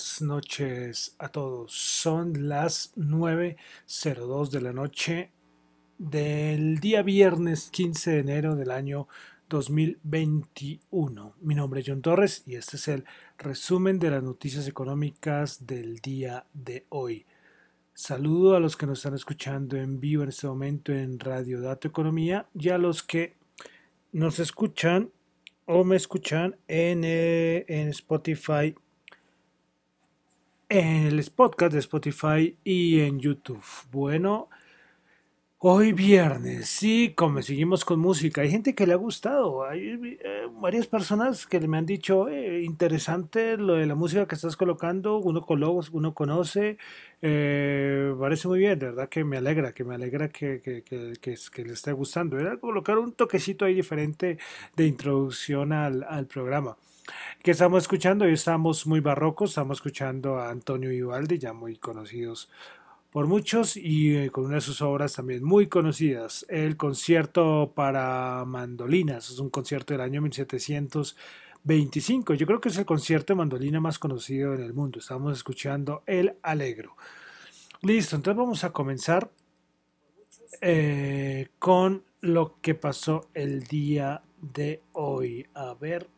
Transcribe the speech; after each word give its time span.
Buenas 0.00 0.22
noches 0.22 1.14
a 1.18 1.28
todos. 1.28 1.74
Son 1.74 2.48
las 2.48 2.94
9.02 2.96 4.48
de 4.48 4.60
la 4.62 4.72
noche 4.72 5.30
del 5.98 6.80
día 6.80 7.02
viernes 7.02 7.68
15 7.70 8.12
de 8.12 8.18
enero 8.20 8.56
del 8.56 8.70
año 8.70 9.08
2021. 9.50 11.34
Mi 11.42 11.54
nombre 11.54 11.80
es 11.80 11.86
John 11.86 12.00
Torres 12.00 12.44
y 12.46 12.54
este 12.54 12.78
es 12.78 12.88
el 12.88 13.04
resumen 13.36 13.98
de 13.98 14.10
las 14.10 14.22
noticias 14.22 14.66
económicas 14.66 15.66
del 15.66 15.98
día 15.98 16.46
de 16.54 16.86
hoy. 16.88 17.26
Saludo 17.92 18.56
a 18.56 18.60
los 18.60 18.78
que 18.78 18.86
nos 18.86 19.00
están 19.00 19.14
escuchando 19.14 19.76
en 19.76 20.00
vivo 20.00 20.22
en 20.22 20.30
este 20.30 20.46
momento 20.46 20.94
en 20.94 21.18
Radio 21.18 21.60
Dato 21.60 21.88
Economía 21.88 22.46
y 22.54 22.70
a 22.70 22.78
los 22.78 23.02
que 23.02 23.34
nos 24.12 24.38
escuchan 24.38 25.10
o 25.66 25.84
me 25.84 25.96
escuchan 25.96 26.56
en, 26.68 27.02
eh, 27.04 27.66
en 27.68 27.88
Spotify 27.88 28.74
en 30.70 31.06
el 31.06 31.30
podcast 31.34 31.72
de 31.72 31.80
Spotify 31.80 32.56
y 32.62 33.00
en 33.00 33.18
YouTube. 33.18 33.62
Bueno, 33.90 34.48
hoy 35.58 35.92
viernes, 35.92 36.68
sí, 36.68 37.12
como 37.16 37.42
seguimos 37.42 37.84
con 37.84 37.98
música, 37.98 38.42
hay 38.42 38.50
gente 38.50 38.74
que 38.74 38.86
le 38.86 38.92
ha 38.92 38.96
gustado, 38.96 39.64
hay 39.64 40.18
eh, 40.22 40.46
varias 40.60 40.86
personas 40.86 41.46
que 41.46 41.58
me 41.60 41.76
han 41.76 41.86
dicho, 41.86 42.28
eh, 42.28 42.62
interesante 42.62 43.56
lo 43.56 43.74
de 43.74 43.86
la 43.86 43.96
música 43.96 44.28
que 44.28 44.36
estás 44.36 44.56
colocando, 44.56 45.18
uno, 45.18 45.44
uno 45.92 46.14
conoce, 46.14 46.78
eh, 47.20 48.14
parece 48.20 48.46
muy 48.46 48.60
bien, 48.60 48.78
de 48.78 48.86
verdad 48.86 49.08
que 49.08 49.24
me 49.24 49.38
alegra, 49.38 49.72
que 49.72 49.82
me 49.82 49.96
alegra 49.96 50.28
que, 50.28 50.84
le 51.64 51.72
esté 51.72 51.92
gustando. 51.92 52.38
Era 52.38 52.58
colocar 52.58 52.96
un 52.98 53.12
toquecito 53.12 53.64
ahí 53.64 53.74
diferente 53.74 54.38
de 54.76 54.86
introducción 54.86 55.72
al 55.72 56.26
programa 56.26 56.76
que 57.42 57.50
estamos 57.50 57.84
escuchando. 57.84 58.24
Hoy 58.24 58.32
estamos 58.32 58.86
muy 58.86 59.00
barrocos, 59.00 59.50
estamos 59.50 59.78
escuchando 59.78 60.38
a 60.38 60.50
Antonio 60.50 60.90
Vivaldi, 60.90 61.38
ya 61.38 61.52
muy 61.52 61.76
conocidos 61.76 62.48
por 63.10 63.26
muchos 63.26 63.76
y 63.76 64.16
eh, 64.16 64.30
con 64.30 64.44
una 64.44 64.56
de 64.56 64.60
sus 64.60 64.82
obras 64.82 65.14
también 65.14 65.42
muy 65.42 65.66
conocidas, 65.66 66.46
el 66.48 66.76
concierto 66.76 67.72
para 67.74 68.44
mandolinas, 68.46 69.30
es 69.30 69.40
un 69.40 69.50
concierto 69.50 69.94
del 69.94 70.00
año 70.00 70.22
1725, 70.22 72.34
yo 72.34 72.46
creo 72.46 72.60
que 72.60 72.68
es 72.68 72.78
el 72.78 72.86
concierto 72.86 73.32
de 73.32 73.38
mandolina 73.38 73.80
más 73.80 73.98
conocido 73.98 74.54
en 74.54 74.62
el 74.62 74.74
mundo, 74.74 75.00
estamos 75.00 75.36
escuchando 75.36 76.04
El 76.06 76.36
Alegro. 76.42 76.96
Listo, 77.82 78.14
entonces 78.14 78.38
vamos 78.38 78.62
a 78.62 78.70
comenzar 78.70 79.28
eh, 80.60 81.48
con 81.58 82.04
lo 82.20 82.54
que 82.60 82.74
pasó 82.74 83.28
el 83.34 83.64
día 83.64 84.22
de 84.40 84.82
hoy. 84.92 85.46
A 85.54 85.74
ver, 85.74 86.08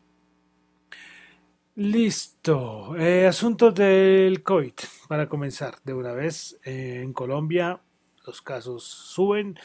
Listo. 1.75 2.95
Eh, 2.97 3.25
asuntos 3.25 3.73
del 3.73 4.43
COVID. 4.43 4.73
Para 5.07 5.27
comenzar, 5.27 5.75
de 5.83 5.95
una 5.95 6.13
vez, 6.13 6.59
eh, 6.63 7.01
en 7.03 7.13
Colombia 7.13 7.81
los 8.27 8.41
casos 8.41 8.83
suben 8.83 9.57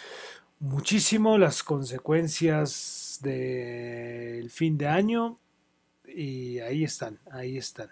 muchísimo, 0.58 1.36
las 1.36 1.62
consecuencias 1.62 3.20
del 3.22 4.50
fin 4.50 4.78
de 4.78 4.88
año 4.88 5.38
y 6.06 6.60
ahí 6.60 6.82
están, 6.82 7.20
ahí 7.30 7.58
están. 7.58 7.90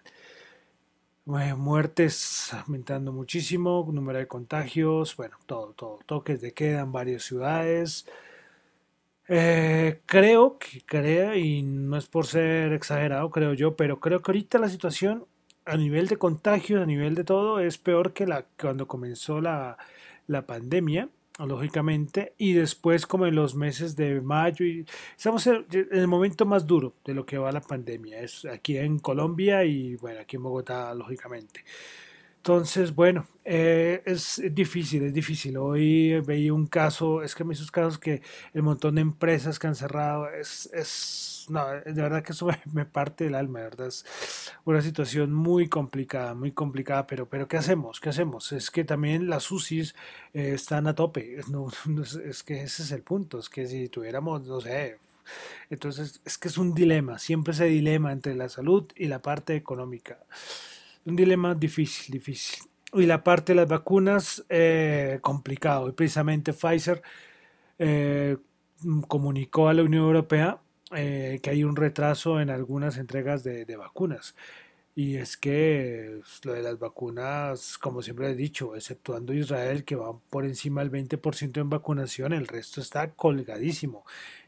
muertes 1.27 2.53
aumentando 2.55 3.13
muchísimo, 3.13 3.87
número 3.93 4.19
de 4.19 4.27
contagios, 4.27 5.15
bueno, 5.17 5.37
todo, 5.45 5.75
todo, 5.75 5.99
toques 6.07 6.41
de 6.41 6.53
queda 6.55 6.81
en 6.81 6.93
varias 6.93 7.23
ciudades. 7.23 8.07
Eh, 9.29 10.01
creo 10.07 10.59
que 10.59 10.83
creo, 10.87 11.35
y 11.35 11.63
no 11.63 11.97
es 11.97 12.07
por 12.07 12.27
ser 12.27 12.73
exagerado, 12.73 13.31
creo 13.31 13.55
yo, 13.55 13.75
pero 13.77 13.99
creo 13.99 14.23
que 14.23 14.31
ahorita 14.31 14.59
la 14.59 14.69
situación 14.69 15.27
a 15.65 15.77
nivel 15.77 16.07
de 16.07 16.17
contagios, 16.17 16.81
a 16.83 16.87
nivel 16.87 17.15
de 17.17 17.25
todo, 17.25 17.59
es 17.59 17.77
peor 17.79 18.13
que 18.13 18.27
la 18.27 18.45
cuando 18.61 18.87
comenzó 18.87 19.41
la, 19.41 19.79
la 20.29 20.47
pandemia, 20.47 21.09
lógicamente, 21.41 22.35
y 22.39 22.53
después 22.53 23.05
como 23.07 23.27
en 23.27 23.35
los 23.35 23.57
meses 23.57 23.97
de 23.97 24.21
mayo, 24.21 24.65
y 24.65 24.87
estamos 25.17 25.45
en 25.49 25.67
el 25.91 26.07
momento 26.07 26.47
más 26.47 26.65
duro 26.67 26.95
de 27.05 27.15
lo 27.15 27.27
que 27.27 27.37
va 27.39 27.51
la 27.53 27.61
pandemia, 27.61 28.21
es 28.21 28.45
aquí 28.45 28.79
en 28.79 29.01
Colombia 29.01 29.65
y 29.65 29.97
bueno, 29.97 30.21
aquí 30.21 30.37
en 30.37 30.45
Bogotá, 30.45 30.95
lógicamente. 30.95 31.65
Entonces, 32.47 32.95
bueno, 32.95 33.27
eh, 33.45 34.03
es 34.05 34.41
difícil, 34.53 35.03
es 35.03 35.13
difícil. 35.13 35.57
Hoy 35.57 36.21
veía 36.21 36.55
un 36.55 36.69
caso, 36.69 37.25
es 37.25 37.35
que 37.35 37.43
me 37.43 37.55
esos 37.55 37.73
casos 37.73 37.99
que 37.99 38.23
el 38.55 38.63
montón 38.63 38.95
de 38.95 39.01
empresas 39.01 39.59
que 39.59 39.67
han 39.67 39.75
cerrado, 39.75 40.29
es, 40.31 40.71
es, 40.73 41.47
no, 41.49 41.67
de 41.67 41.93
verdad 41.93 42.23
que 42.23 42.31
eso 42.31 42.47
me, 42.73 42.85
parte 42.85 43.27
el 43.27 43.35
alma, 43.35 43.59
de 43.59 43.65
verdad. 43.65 43.89
Es 43.89 44.05
una 44.65 44.81
situación 44.81 45.33
muy 45.35 45.69
complicada, 45.69 46.35
muy 46.35 46.53
complicada, 46.53 47.09
pero, 47.09 47.29
pero 47.29 47.49
¿qué 47.49 47.57
hacemos? 47.57 47.99
¿Qué 47.99 48.11
hacemos? 48.11 48.53
Es 48.53 48.71
que 48.71 48.85
también 48.85 49.29
las 49.29 49.51
UCIs 49.51 49.97
eh, 50.33 50.53
están 50.55 50.87
a 50.87 50.95
tope, 50.95 51.41
no, 51.51 51.67
es 52.25 52.45
que 52.45 52.63
ese 52.63 52.85
es 52.85 52.93
el 52.93 53.03
punto, 53.03 53.41
es 53.41 53.49
que 53.49 53.67
si 53.67 53.89
tuviéramos, 53.89 54.47
no 54.47 54.61
sé, 54.61 54.99
entonces 55.69 56.21
es 56.25 56.39
que 56.39 56.47
es 56.47 56.59
un 56.59 56.75
dilema, 56.75 57.19
siempre 57.19 57.55
ese 57.55 57.65
dilema 57.65 58.13
entre 58.13 58.37
la 58.37 58.49
salud 58.49 58.87
y 58.95 59.07
la 59.07 59.21
parte 59.21 59.57
económica 59.57 60.21
un 61.07 61.17
dilema 61.17 61.55
difícil, 61.55 62.13
difícil. 62.13 62.65
Y 62.93 63.07
la 63.07 63.23
parte 63.23 63.53
de 63.53 63.57
las 63.57 63.69
vacunas, 63.69 64.45
eh, 64.49 65.19
complicado. 65.23 65.89
Y 65.89 65.93
precisamente 65.93 66.53
Pfizer 66.53 67.03
eh, 67.79 68.37
comunicó 69.09 69.69
a 69.69 69.75
la 69.75 69.83
Unión 69.83 70.05
Europea 70.05 70.61
eh, 70.93 71.41
que 71.43 71.51
hay 71.51 71.65
un 71.65 71.77
retraso 71.77 72.41
en 72.41 72.51
algunas 72.51 72.97
entregas 72.97 73.43
de, 73.45 73.77
vacunas. 73.77 74.35
Y 74.95 75.17
es 75.17 75.37
que 75.37 76.21
pues, 76.21 76.45
lo 76.45 76.53
de 76.55 76.63
las 76.63 76.79
vacunas, 76.79 77.77
como 77.79 78.03
siempre 78.03 78.31
he 78.31 78.35
dicho, 78.35 78.75
exceptuando 78.75 79.35
Israel, 79.35 79.85
que 79.85 79.97
va 79.97 80.19
por 80.31 80.47
encima 80.47 80.83
del 80.83 80.91
20% 80.91 81.61
en 81.61 81.71
vacunación, 81.71 82.33
el 82.33 82.47
resto 82.47 82.81
está 82.81 83.13
colgadísimo. 83.13 84.05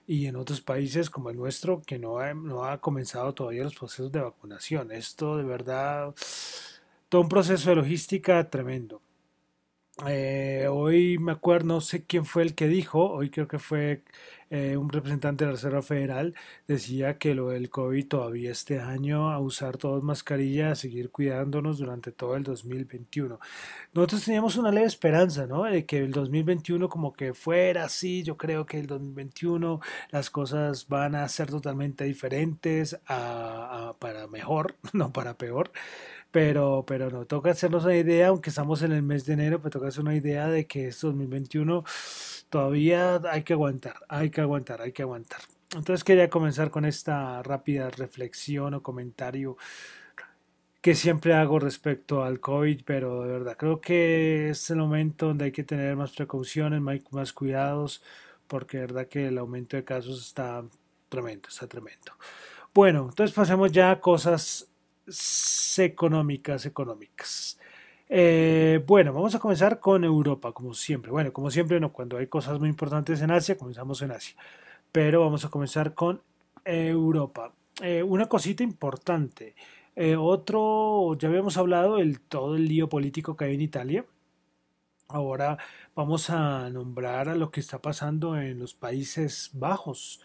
Y 0.09 0.27
en 0.27 0.35
otros 0.37 0.61
países 0.61 1.09
como 1.09 1.31
el 1.31 1.37
nuestro, 1.37 1.83
que 1.83 1.99
no 2.01 2.19
ha, 2.19 2.35
no 2.35 2.65
ha 2.65 2.81
comenzado 2.81 3.33
todavía 3.35 3.63
los 3.63 3.77
procesos 3.77 4.11
de 4.11 4.21
vacunación. 4.23 4.91
Esto 4.91 5.37
de 5.37 5.45
verdad 5.45 6.15
todo 7.09 7.23
un 7.23 7.29
proceso 7.29 7.71
de 7.71 7.77
logística 7.77 8.49
tremendo. 8.51 9.03
Eh, 10.07 10.67
hoy 10.71 11.19
me 11.19 11.33
acuerdo, 11.33 11.67
no 11.67 11.81
sé 11.81 12.05
quién 12.05 12.25
fue 12.25 12.43
el 12.43 12.55
que 12.55 12.69
dijo, 12.69 13.11
hoy 13.11 13.31
creo 13.31 13.49
que 13.49 13.59
fue 13.59 14.05
eh, 14.51 14.77
un 14.77 14.89
representante 14.89 15.45
de 15.45 15.51
la 15.51 15.57
Reserva 15.57 15.83
Federal, 15.83 16.35
decía 16.67 17.19
que 17.19 17.35
lo 17.35 17.51
del 17.51 17.71
COVID 17.71 18.09
todavía 18.09 18.51
este 18.51 18.81
año, 18.81 19.31
a 19.31 19.39
usar 19.39 19.77
todos 19.77 20.03
mascarilla, 20.03 20.73
a 20.73 20.75
seguir 20.75 21.11
cuidándonos 21.11 21.79
durante 21.79 22.13
todo 22.13 22.37
el 22.37 22.43
2021. 22.45 23.39
Nosotros 23.93 24.25
teníamos 24.25 24.57
una 24.57 24.71
leve 24.73 24.87
esperanza, 24.87 25.47
¿no? 25.47 25.65
De 25.65 25.85
que 25.87 25.99
el 25.99 26.13
2021 26.13 26.89
como 26.89 27.13
que 27.13 27.35
fuera 27.35 27.85
así, 27.85 28.23
yo 28.23 28.37
creo 28.37 28.67
que 28.67 28.79
el 28.79 28.87
2021 28.87 29.81
las 30.11 30.31
cosas 30.31 30.89
van 30.89 31.15
a 31.15 31.29
ser 31.29 31.51
totalmente 31.51 32.05
diferentes 32.05 32.99
para 33.07 34.27
mejor, 34.29 34.77
no 34.93 35.13
para 35.13 35.35
peor 35.37 35.71
pero, 36.31 36.85
pero 36.87 37.11
no, 37.11 37.25
toca 37.27 37.51
hacernos 37.51 37.85
una 37.85 37.97
idea, 37.97 38.29
aunque 38.29 38.51
estamos 38.51 38.83
en 38.83 38.93
el 38.93 39.03
mes 39.03 39.25
de 39.25 39.35
enero, 39.35 39.61
pero 39.61 39.71
toca 39.71 39.89
hacer 39.89 40.03
una 40.03 40.15
idea 40.15 40.49
de 40.49 40.67
que 40.67 40.89
este 40.89 41.07
2021 41.07 41.85
todavía 42.51 43.21
hay 43.31 43.43
que 43.43 43.53
aguantar, 43.55 43.97
hay 44.09 44.31
que 44.31 44.41
aguantar, 44.41 44.83
hay 44.83 44.93
que 44.93 45.03
aguantar. 45.03 45.41
Entonces 45.75 46.05
quería 46.05 46.31
comenzar 46.31 46.71
con 46.71 46.85
esta 46.85 47.43
rápida 47.43 47.91
reflexión 47.91 48.75
o 48.75 48.83
comentario 48.83 49.57
que 50.81 50.95
siempre 50.95 51.35
hago 51.35 51.59
respecto 51.59 52.23
al 52.23 52.41
COVID, 52.41 52.83
pero 52.85 53.23
de 53.23 53.33
verdad 53.33 53.57
creo 53.57 53.81
que 53.81 54.51
es 54.51 54.71
el 54.71 54.79
momento 54.79 55.27
donde 55.27 55.47
hay 55.47 55.53
que 55.53 55.65
tener 55.65 55.97
más 55.97 56.13
precauciones, 56.13 56.81
más 56.81 57.33
cuidados, 57.33 58.03
porque 58.47 58.79
de 58.79 58.87
verdad 58.87 59.09
que 59.09 59.27
el 59.27 59.39
aumento 59.39 59.77
de 59.77 59.85
casos 59.85 60.27
está 60.27 60.65
tremendo, 61.09 61.49
está 61.49 61.67
tremendo. 61.67 62.13
Bueno, 62.73 63.09
entonces 63.11 63.35
pasemos 63.35 63.73
ya 63.73 63.91
a 63.91 64.01
cosas 64.01 64.69
económicas, 65.79 66.65
económicas. 66.67 67.59
Eh, 68.09 68.83
bueno, 68.87 69.13
vamos 69.13 69.35
a 69.35 69.39
comenzar 69.39 69.81
con 69.81 70.05
Europa, 70.05 70.53
como 70.53 70.75
siempre. 70.75 71.11
Bueno, 71.11 71.33
como 71.33 71.51
siempre, 71.51 71.81
no, 71.81 71.93
cuando 71.93 72.19
hay 72.19 72.27
cosas 72.27 72.59
muy 72.59 72.69
importantes 72.69 73.21
en 73.21 73.31
Asia, 73.31 73.57
comenzamos 73.59 74.03
en 74.03 74.13
Asia. 74.13 74.37
Pero 74.93 75.21
vamos 75.21 75.45
a 75.45 75.51
comenzar 75.51 75.95
con 75.95 76.23
Europa. 76.65 77.53
Eh, 77.83 78.03
una 78.03 78.27
cosita 78.29 78.63
importante. 78.63 79.55
Eh, 79.97 80.17
otro, 80.17 81.17
ya 81.19 81.29
habíamos 81.29 81.57
hablado 81.57 81.97
del 81.97 82.21
todo 82.21 82.57
el 82.57 82.69
lío 82.69 82.89
político 82.89 83.37
que 83.37 83.47
hay 83.47 83.55
en 83.55 83.63
Italia. 83.63 84.07
Ahora 85.09 85.59
vamos 85.95 86.31
a 86.31 86.71
nombrar 86.71 87.29
a 87.29 87.35
lo 87.35 87.51
que 87.51 87.61
está 87.61 87.81
pasando 87.81 88.39
en 88.39 88.59
los 88.59 88.75
Países 88.75 89.51
Bajos 89.55 90.21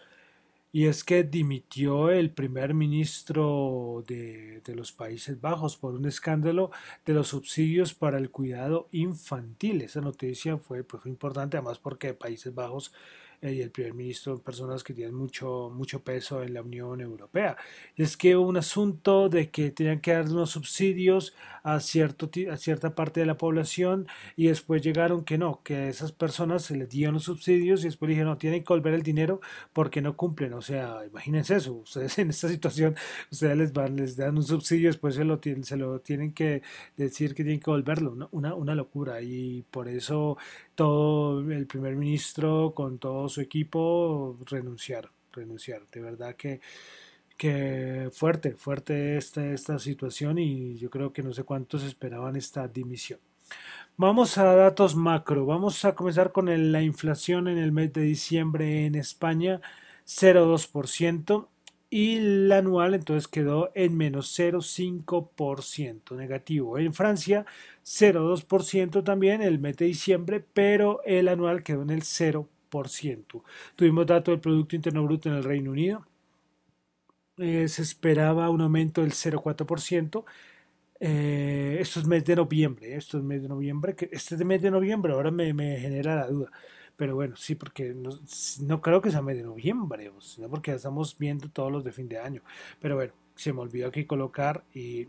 y 0.74 0.88
es 0.88 1.04
que 1.04 1.22
dimitió 1.22 2.10
el 2.10 2.32
primer 2.32 2.74
ministro 2.74 4.02
de, 4.08 4.60
los 4.74 4.90
Países 4.90 5.40
Bajos 5.40 5.76
por 5.76 5.94
un 5.94 6.04
escándalo 6.04 6.72
de 7.06 7.14
los 7.14 7.28
subsidios 7.28 7.94
para 7.94 8.18
el 8.18 8.32
cuidado 8.32 8.88
infantil. 8.90 9.82
Esa 9.82 10.00
noticia 10.00 10.58
fue, 10.58 10.82
pues, 10.82 11.06
importante, 11.06 11.56
además 11.56 11.78
porque 11.78 12.12
Países 12.12 12.52
Bajos 12.52 12.92
y 13.52 13.60
el 13.60 13.70
primer 13.70 13.94
ministro, 13.94 14.38
personas 14.38 14.82
que 14.82 14.94
tienen 14.94 15.14
mucho, 15.14 15.70
mucho 15.74 16.02
peso 16.02 16.42
en 16.42 16.54
la 16.54 16.62
Unión 16.62 17.00
Europea. 17.00 17.56
Es 17.96 18.16
que 18.16 18.36
un 18.36 18.56
asunto 18.56 19.28
de 19.28 19.50
que 19.50 19.70
tenían 19.70 20.00
que 20.00 20.12
dar 20.12 20.26
unos 20.26 20.50
subsidios 20.50 21.34
a, 21.62 21.80
cierto, 21.80 22.30
a 22.50 22.56
cierta 22.56 22.94
parte 22.94 23.20
de 23.20 23.26
la 23.26 23.38
población 23.38 24.06
y 24.36 24.46
después 24.48 24.82
llegaron 24.82 25.24
que 25.24 25.38
no, 25.38 25.62
que 25.62 25.76
a 25.76 25.88
esas 25.88 26.12
personas 26.12 26.64
se 26.64 26.76
les 26.76 26.88
dieron 26.88 27.14
los 27.14 27.24
subsidios 27.24 27.82
y 27.82 27.84
después 27.84 28.08
dijeron, 28.08 28.30
no, 28.30 28.38
tienen 28.38 28.62
que 28.62 28.72
volver 28.72 28.94
el 28.94 29.02
dinero 29.02 29.40
porque 29.72 30.00
no 30.00 30.16
cumplen. 30.16 30.54
O 30.54 30.62
sea, 30.62 31.04
imagínense 31.06 31.56
eso, 31.56 31.74
ustedes 31.74 32.18
en 32.18 32.30
esta 32.30 32.48
situación, 32.48 32.96
ustedes 33.30 33.56
les, 33.56 33.72
van, 33.72 33.96
les 33.96 34.16
dan 34.16 34.36
un 34.36 34.44
subsidio, 34.44 34.88
después 34.88 35.14
se 35.14 35.24
lo, 35.24 35.38
tienen, 35.38 35.64
se 35.64 35.76
lo 35.76 36.00
tienen 36.00 36.32
que 36.32 36.62
decir 36.96 37.34
que 37.34 37.42
tienen 37.44 37.60
que 37.60 37.70
volverlo, 37.70 38.28
una, 38.32 38.54
una 38.54 38.74
locura. 38.74 39.22
Y 39.22 39.62
por 39.70 39.88
eso 39.88 40.36
todo 40.74 41.40
el 41.40 41.66
primer 41.66 41.96
ministro 41.96 42.72
con 42.74 42.98
todo 42.98 43.28
su 43.28 43.40
equipo 43.40 44.38
renunciar, 44.46 45.10
renunciar. 45.32 45.82
De 45.92 46.00
verdad 46.00 46.36
que, 46.36 46.60
que 47.36 48.10
fuerte, 48.12 48.54
fuerte 48.56 49.16
esta, 49.16 49.44
esta 49.52 49.78
situación 49.78 50.38
y 50.38 50.76
yo 50.78 50.90
creo 50.90 51.12
que 51.12 51.22
no 51.22 51.32
sé 51.32 51.44
cuántos 51.44 51.82
esperaban 51.84 52.36
esta 52.36 52.68
dimisión. 52.68 53.20
Vamos 53.96 54.38
a 54.38 54.44
datos 54.54 54.96
macro. 54.96 55.46
Vamos 55.46 55.84
a 55.84 55.94
comenzar 55.94 56.32
con 56.32 56.72
la 56.72 56.82
inflación 56.82 57.48
en 57.48 57.58
el 57.58 57.72
mes 57.72 57.92
de 57.92 58.02
diciembre 58.02 58.86
en 58.86 58.94
España, 58.96 59.60
0,2% 60.06 61.48
y 61.90 62.18
la 62.20 62.58
anual 62.58 62.94
entonces 62.94 63.28
quedó 63.28 63.70
en 63.74 63.96
menos 63.96 64.28
0,5% 64.28 66.16
negativo. 66.16 66.78
En 66.78 66.94
Francia 66.94 67.46
0,2% 67.84 69.04
también 69.04 69.42
el 69.42 69.58
mes 69.58 69.76
de 69.76 69.86
diciembre, 69.86 70.44
pero 70.52 71.02
el 71.04 71.28
anual 71.28 71.62
quedó 71.62 71.82
en 71.82 71.90
el 71.90 72.02
0%. 72.02 73.44
Tuvimos 73.76 74.06
dato 74.06 74.30
del 74.32 74.40
Producto 74.40 74.76
Interno 74.76 75.04
Bruto 75.04 75.28
en 75.28 75.36
el 75.36 75.44
Reino 75.44 75.70
Unido. 75.70 76.06
Eh, 77.36 77.66
se 77.68 77.82
esperaba 77.82 78.48
un 78.50 78.60
aumento 78.60 79.00
del 79.00 79.12
0,4%. 79.12 80.24
Eh, 81.00 81.78
esto 81.80 82.00
es 82.00 82.06
mes 82.06 82.24
de 82.24 82.36
noviembre, 82.36 82.94
esto 82.96 83.18
es 83.18 83.24
mes 83.24 83.42
de 83.42 83.48
noviembre, 83.48 83.96
que 83.96 84.08
este 84.12 84.36
es 84.36 84.44
mes 84.44 84.62
de 84.62 84.70
noviembre, 84.70 85.12
ahora 85.12 85.30
me, 85.30 85.52
me 85.54 85.78
genera 85.78 86.16
la 86.16 86.28
duda. 86.28 86.50
Pero 86.96 87.16
bueno, 87.16 87.36
sí, 87.36 87.54
porque 87.54 87.94
no, 87.94 88.80
creo 88.80 89.00
que 89.00 89.10
sea 89.10 89.22
mes 89.22 89.36
de 89.36 89.42
noviembre, 89.42 90.12
sino 90.20 90.48
porque 90.48 90.70
ya 90.70 90.76
estamos 90.76 91.18
viendo 91.18 91.48
todos 91.48 91.72
los 91.72 91.84
de 91.84 91.92
fin 91.92 92.08
de 92.08 92.18
año. 92.18 92.42
Pero 92.80 92.94
bueno, 92.96 93.12
se 93.34 93.52
me 93.52 93.60
olvidó 93.60 93.88
aquí 93.88 94.04
colocar 94.04 94.62
y, 94.72 95.08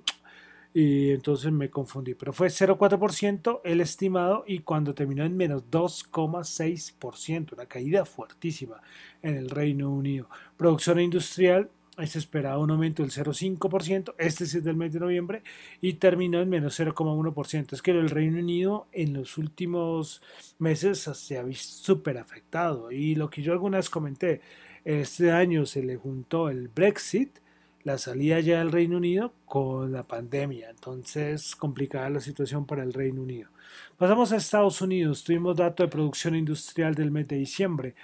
y 0.74 1.12
entonces 1.12 1.52
me 1.52 1.70
confundí. 1.70 2.16
Pero 2.16 2.34
fue 2.34 2.48
0,4% 2.48 3.62
el 3.64 3.82
estimado 3.82 4.44
y 4.48 4.60
cuando 4.60 4.96
terminó 4.96 5.24
en 5.24 5.38
menos 5.38 5.64
2,6%, 5.70 7.54
una 7.54 7.68
caída 7.68 8.04
fuertísima 8.06 8.82
en 9.22 9.36
el 9.36 9.50
Reino 9.50 9.92
Unido. 9.92 10.28
Producción 10.58 11.00
industrial 11.00 11.70
se 12.04 12.20
esperaba 12.20 12.58
un 12.58 12.72
aumento 12.72 13.02
del 13.04 13.12
0,5%, 13.12 14.16
este 14.18 14.44
es 14.44 14.64
del 14.64 14.76
mes 14.76 14.94
de 14.94 15.00
noviembre, 15.00 15.44
y 15.82 15.94
terminó 15.94 16.42
en 16.42 16.50
menos 16.50 16.80
0,1%. 16.80 17.74
Es 17.74 17.82
que 17.82 17.92
el 17.92 18.10
Reino 18.10 18.40
Unido 18.40 18.88
en 18.92 19.14
los 19.14 19.38
últimos 19.38 20.22
meses 20.60 21.00
se 21.00 21.38
ha 21.38 21.44
visto 21.44 21.84
súper 21.84 22.18
afectado. 22.18 22.92
Y 22.92 23.16
lo 23.16 23.30
que 23.30 23.42
yo 23.42 23.54
alguna 23.54 23.78
vez 23.78 23.90
comenté, 23.90 24.42
este 24.84 25.32
año 25.32 25.66
se 25.66 25.84
le 25.84 25.96
juntó 25.96 26.50
el 26.50 26.68
Brexit, 26.68 27.40
la 27.84 27.98
salida 27.98 28.40
ya 28.40 28.60
del 28.60 28.72
Reino 28.72 28.98
Unido, 28.98 29.34
con 29.46 29.92
la 29.92 30.04
pandemia. 30.04 30.70
Entonces, 30.72 31.56
complicada 31.56 32.10
la 32.10 32.20
situación 32.20 32.66
para 32.66 32.84
el 32.84 32.94
Reino 32.94 33.22
Unido. 33.22 33.50
Pasamos 33.98 34.32
a 34.32 34.38
Estados 34.38 34.82
Unidos. 34.82 35.24
Tuvimos 35.24 35.56
dato 35.56 35.84
de 35.84 35.90
producción 35.90 36.36
industrial 36.36 36.94
del 36.96 37.12
mes 37.12 37.28
de 37.28 37.38
diciembre 37.38 37.96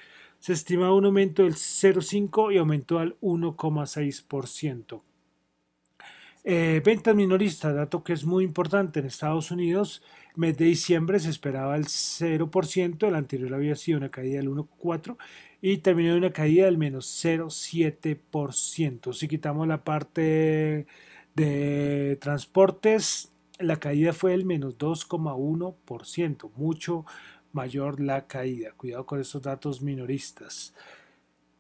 se 0.42 0.54
estimaba 0.54 0.94
un 0.94 1.06
aumento 1.06 1.44
del 1.44 1.54
0,5 1.54 2.54
y 2.54 2.58
aumentó 2.58 3.00
al 3.00 3.16
1,6%. 3.22 5.02
Eh, 6.44 6.82
ventas 6.84 7.16
minoristas, 7.16 7.76
dato 7.76 8.04
que 8.04 8.14
es 8.14 8.26
muy 8.26 8.44
importante 8.44 9.00
en 9.00 9.06
Estados 9.06 9.52
Unidos, 9.52 10.02
mes 10.36 10.58
de 10.58 10.66
diciembre 10.66 11.20
se 11.20 11.30
esperaba 11.30 11.76
el 11.76 11.86
0%, 11.86 13.08
el 13.08 13.14
anterior 13.14 13.54
había 13.54 13.76
sido 13.76 14.00
una 14.00 14.10
caída 14.10 14.38
del 14.38 14.50
1,4% 14.50 15.18
y 15.62 15.78
terminó 15.78 16.14
en 16.14 16.18
una 16.18 16.32
caída 16.32 16.66
del 16.66 16.80
menos 16.80 17.24
0,7%. 17.24 19.14
Si 19.14 19.28
quitamos 19.28 19.68
la 19.68 19.84
parte 19.84 20.88
de 21.36 22.18
transportes, 22.20 23.32
la 23.60 23.76
caída 23.76 24.12
fue 24.12 24.34
el 24.34 24.46
menos 24.46 24.80
2,1%, 24.80 26.50
mucho 26.56 27.06
mayor 27.54 28.00
la 28.00 28.28
caída. 28.28 28.72
Cuidado 28.74 29.06
con 29.06 29.20
estos 29.20 29.42
datos 29.42 29.82
minoristas. 29.82 30.74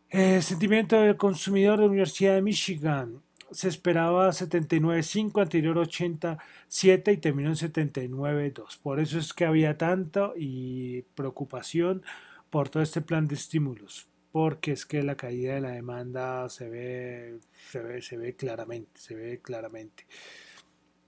Eh, 0.09 0.41
sentimiento 0.41 0.99
del 0.99 1.15
consumidor 1.15 1.77
de 1.77 1.85
la 1.85 1.89
Universidad 1.89 2.35
de 2.35 2.41
Michigan. 2.41 3.21
Se 3.51 3.67
esperaba 3.67 4.29
79.5, 4.29 5.41
anterior 5.41 5.77
87 5.77 7.11
y 7.13 7.17
terminó 7.17 7.49
en 7.49 7.55
79.2. 7.55 8.77
Por 8.81 8.99
eso 8.99 9.19
es 9.19 9.33
que 9.33 9.45
había 9.45 9.77
tanta 9.77 10.31
y 10.35 11.03
preocupación 11.15 12.03
por 12.49 12.69
todo 12.69 12.83
este 12.83 13.01
plan 13.01 13.27
de 13.27 13.35
estímulos. 13.35 14.07
Porque 14.31 14.71
es 14.71 14.85
que 14.85 15.03
la 15.03 15.15
caída 15.15 15.55
de 15.55 15.61
la 15.61 15.71
demanda 15.71 16.47
se 16.49 16.69
ve, 16.69 17.39
se 17.69 17.79
ve, 17.81 18.01
se 18.01 18.17
ve 18.17 18.35
claramente, 18.35 18.99
se 18.99 19.15
ve 19.15 19.39
claramente. 19.41 20.05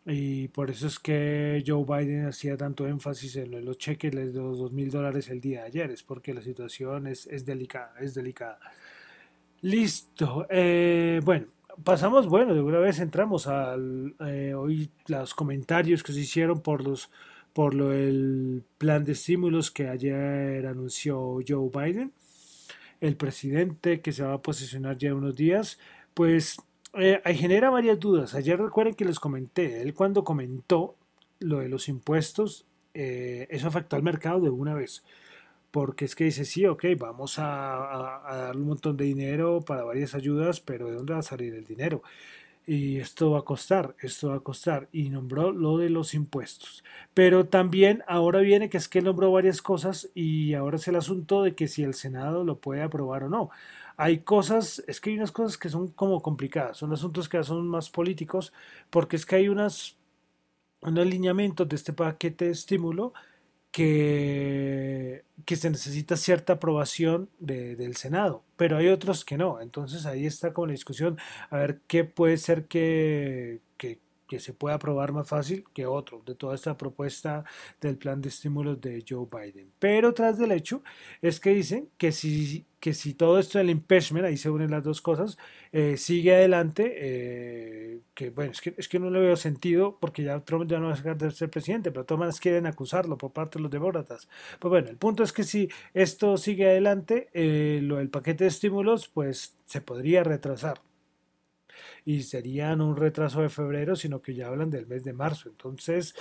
Y 0.05 0.49
por 0.49 0.69
eso 0.69 0.87
es 0.87 0.99
que 0.99 1.63
Joe 1.65 1.85
Biden 1.85 2.25
hacía 2.25 2.57
tanto 2.57 2.85
énfasis 2.87 3.37
en 3.37 3.63
los 3.63 3.77
cheques 3.77 4.11
de 4.11 4.33
los 4.33 4.59
dos 4.59 4.71
mil 4.73 4.91
dólares 4.91 5.29
el 5.29 5.39
día 5.39 5.61
de 5.61 5.67
ayer, 5.67 5.91
es 5.91 6.03
porque 6.03 6.33
la 6.33 6.41
situación 6.41 7.07
es, 7.07 7.25
es 7.27 7.45
delicada, 7.45 7.93
es 8.01 8.13
delicada. 8.13 8.59
Listo. 9.61 10.45
Eh, 10.49 11.21
bueno, 11.23 11.45
pasamos, 11.83 12.27
bueno, 12.27 12.53
de 12.53 12.61
una 12.61 12.79
vez 12.79 12.99
entramos 12.99 13.47
al 13.47 14.13
eh, 14.19 14.53
hoy 14.53 14.89
los 15.07 15.33
comentarios 15.33 16.03
que 16.03 16.11
se 16.11 16.19
hicieron 16.19 16.61
por 16.61 16.83
los 16.83 17.09
por 17.53 17.75
lo 17.75 17.93
el 17.93 18.63
plan 18.79 19.05
de 19.05 19.13
estímulos 19.13 19.71
que 19.71 19.87
ayer 19.87 20.65
anunció 20.65 21.39
Joe 21.47 21.69
Biden, 21.69 22.11
el 22.99 23.15
presidente 23.15 24.01
que 24.01 24.11
se 24.11 24.23
va 24.23 24.33
a 24.33 24.41
posicionar 24.41 24.97
ya 24.97 25.13
unos 25.13 25.35
días, 25.35 25.79
pues 26.15 26.57
eh, 26.95 27.21
genera 27.35 27.69
varias 27.69 27.99
dudas. 27.99 28.35
Ayer 28.35 28.59
recuerden 28.59 28.95
que 28.95 29.05
les 29.05 29.19
comenté, 29.19 29.81
él 29.81 29.93
cuando 29.93 30.23
comentó 30.23 30.95
lo 31.39 31.59
de 31.59 31.69
los 31.69 31.89
impuestos, 31.89 32.65
eh, 32.93 33.47
eso 33.49 33.67
afectó 33.67 33.95
al 33.95 34.03
mercado 34.03 34.41
de 34.41 34.49
una 34.49 34.73
vez. 34.73 35.03
Porque 35.71 36.05
es 36.05 36.15
que 36.15 36.25
dice, 36.25 36.45
sí, 36.45 36.65
ok, 36.67 36.85
vamos 36.97 37.39
a, 37.39 38.29
a, 38.29 38.37
dar 38.37 38.57
un 38.57 38.67
montón 38.67 38.95
de 38.95 39.05
dinero 39.05 39.61
para 39.61 39.83
varias 39.83 40.13
ayudas, 40.13 40.59
pero 40.59 40.87
¿de 40.87 40.95
dónde 40.95 41.13
va 41.13 41.19
a 41.19 41.23
salir 41.23 41.55
el 41.55 41.65
dinero? 41.65 42.03
y 42.65 42.97
esto 42.97 43.31
va 43.31 43.39
a 43.39 43.43
costar, 43.43 43.95
esto 44.01 44.29
va 44.29 44.35
a 44.35 44.39
costar, 44.39 44.87
y 44.91 45.09
nombró 45.09 45.51
lo 45.51 45.77
de 45.77 45.89
los 45.89 46.13
impuestos. 46.13 46.83
Pero 47.13 47.45
también 47.45 48.03
ahora 48.07 48.39
viene 48.39 48.69
que 48.69 48.77
es 48.77 48.87
que 48.87 49.01
nombró 49.01 49.31
varias 49.31 49.61
cosas 49.61 50.09
y 50.13 50.53
ahora 50.53 50.77
es 50.77 50.87
el 50.87 50.95
asunto 50.95 51.43
de 51.43 51.55
que 51.55 51.67
si 51.67 51.83
el 51.83 51.93
Senado 51.93 52.43
lo 52.43 52.57
puede 52.59 52.81
aprobar 52.81 53.23
o 53.23 53.29
no 53.29 53.49
hay 53.97 54.19
cosas, 54.19 54.83
es 54.87 54.99
que 54.99 55.11
hay 55.11 55.17
unas 55.17 55.31
cosas 55.31 55.57
que 55.57 55.69
son 55.69 55.89
como 55.89 56.21
complicadas, 56.21 56.77
son 56.77 56.93
asuntos 56.93 57.29
que 57.29 57.43
son 57.43 57.67
más 57.67 57.89
políticos, 57.89 58.53
porque 58.89 59.15
es 59.15 59.25
que 59.25 59.35
hay 59.37 59.49
unas, 59.49 59.97
unos 60.81 61.05
lineamientos 61.07 61.67
de 61.69 61.75
este 61.75 61.93
paquete 61.93 62.45
de 62.45 62.51
estímulo 62.51 63.13
que, 63.71 65.23
que 65.45 65.55
se 65.55 65.69
necesita 65.69 66.15
cierta 66.17 66.53
aprobación 66.53 67.29
del 67.39 67.95
Senado, 67.95 68.43
pero 68.55 68.77
hay 68.77 68.87
otros 68.89 69.25
que 69.25 69.37
no. 69.37 69.61
Entonces 69.61 70.05
ahí 70.05 70.25
está 70.25 70.53
como 70.53 70.67
la 70.67 70.73
discusión, 70.73 71.17
a 71.49 71.57
ver 71.57 71.81
qué 71.87 72.03
puede 72.03 72.37
ser 72.37 72.65
que, 72.65 73.61
que, 73.77 73.99
que 74.33 74.39
se 74.39 74.51
pueda 74.51 74.75
aprobar 74.75 75.11
más 75.11 75.29
fácil 75.29 75.63
que 75.75 75.85
otro 75.85 76.23
de 76.25 76.33
toda 76.33 76.55
esta 76.55 76.75
propuesta 76.75 77.43
del 77.79 77.97
plan 77.97 78.19
de 78.19 78.29
estímulos 78.29 78.81
de 78.81 79.05
Joe 79.07 79.27
Biden. 79.31 79.71
Pero 79.77 80.11
tras 80.11 80.39
del 80.39 80.51
hecho 80.51 80.81
es 81.21 81.39
que 81.39 81.51
dicen 81.51 81.89
que 81.99 82.11
si 82.11 82.65
que 82.79 82.93
si 82.93 83.13
todo 83.13 83.39
esto 83.39 83.59
del 83.59 83.69
impeachment, 83.69 84.25
ahí 84.25 84.35
se 84.35 84.49
unen 84.49 84.71
las 84.71 84.83
dos 84.83 85.01
cosas, 85.01 85.37
eh, 85.71 85.95
sigue 85.95 86.35
adelante, 86.35 86.93
eh, 86.97 88.01
que 88.13 88.29
bueno, 88.31 88.51
es 88.51 88.59
que, 88.59 88.73
es 88.75 88.89
que 88.89 88.99
no 88.99 89.09
le 89.09 89.21
veo 89.21 89.37
sentido 89.37 89.97
porque 90.01 90.23
ya 90.23 90.41
Trump 90.41 90.69
ya 90.69 90.79
no 90.79 90.87
va 90.87 90.93
a 90.93 90.97
dejar 90.97 91.17
de 91.17 91.31
ser 91.31 91.49
presidente, 91.49 91.91
pero 91.91 92.05
todas 92.05 92.41
quieren 92.41 92.65
acusarlo 92.65 93.17
por 93.17 93.31
parte 93.31 93.57
de 93.59 93.63
los 93.63 93.71
demócratas. 93.71 94.27
Pues 94.59 94.69
bueno, 94.69 94.89
el 94.89 94.97
punto 94.97 95.23
es 95.23 95.31
que 95.31 95.43
si 95.43 95.69
esto 95.93 96.35
sigue 96.37 96.65
adelante, 96.65 97.29
eh, 97.33 97.79
lo 97.83 97.97
del 97.97 98.09
paquete 98.09 98.43
de 98.45 98.49
estímulos, 98.49 99.07
pues 99.07 99.55
se 99.65 99.79
podría 99.79 100.23
retrasar 100.25 100.81
y 102.05 102.23
serían 102.23 102.81
un 102.81 102.95
retraso 102.95 103.41
de 103.41 103.49
febrero, 103.49 103.95
sino 103.95 104.21
que 104.21 104.35
ya 104.35 104.47
hablan 104.47 104.69
del 104.69 104.87
mes 104.87 105.03
de 105.03 105.13
marzo. 105.13 105.49
Entonces, 105.49 106.15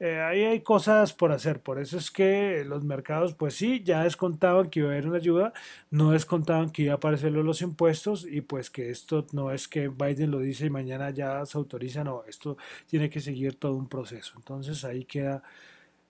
eh, 0.00 0.20
ahí 0.20 0.44
hay 0.44 0.60
cosas 0.60 1.12
por 1.12 1.32
hacer. 1.32 1.60
Por 1.60 1.80
eso 1.80 1.96
es 1.98 2.10
que 2.10 2.64
los 2.64 2.84
mercados, 2.84 3.34
pues 3.34 3.54
sí, 3.54 3.82
ya 3.84 4.04
descontaban 4.04 4.70
que 4.70 4.80
iba 4.80 4.88
a 4.88 4.92
haber 4.92 5.08
una 5.08 5.16
ayuda, 5.18 5.52
no 5.90 6.12
descontaban 6.12 6.70
que 6.70 6.82
iba 6.82 6.92
a 6.92 6.96
aparecer 6.96 7.32
los 7.32 7.62
impuestos 7.62 8.24
y 8.24 8.40
pues 8.40 8.70
que 8.70 8.90
esto 8.90 9.26
no 9.32 9.50
es 9.52 9.66
que 9.68 9.88
Biden 9.88 10.30
lo 10.30 10.38
dice 10.38 10.66
y 10.66 10.70
mañana 10.70 11.10
ya 11.10 11.44
se 11.46 11.58
autoriza, 11.58 12.04
no, 12.04 12.22
esto 12.28 12.56
tiene 12.86 13.10
que 13.10 13.20
seguir 13.20 13.56
todo 13.56 13.74
un 13.74 13.88
proceso. 13.88 14.34
Entonces 14.36 14.84
ahí 14.84 15.04
queda 15.04 15.42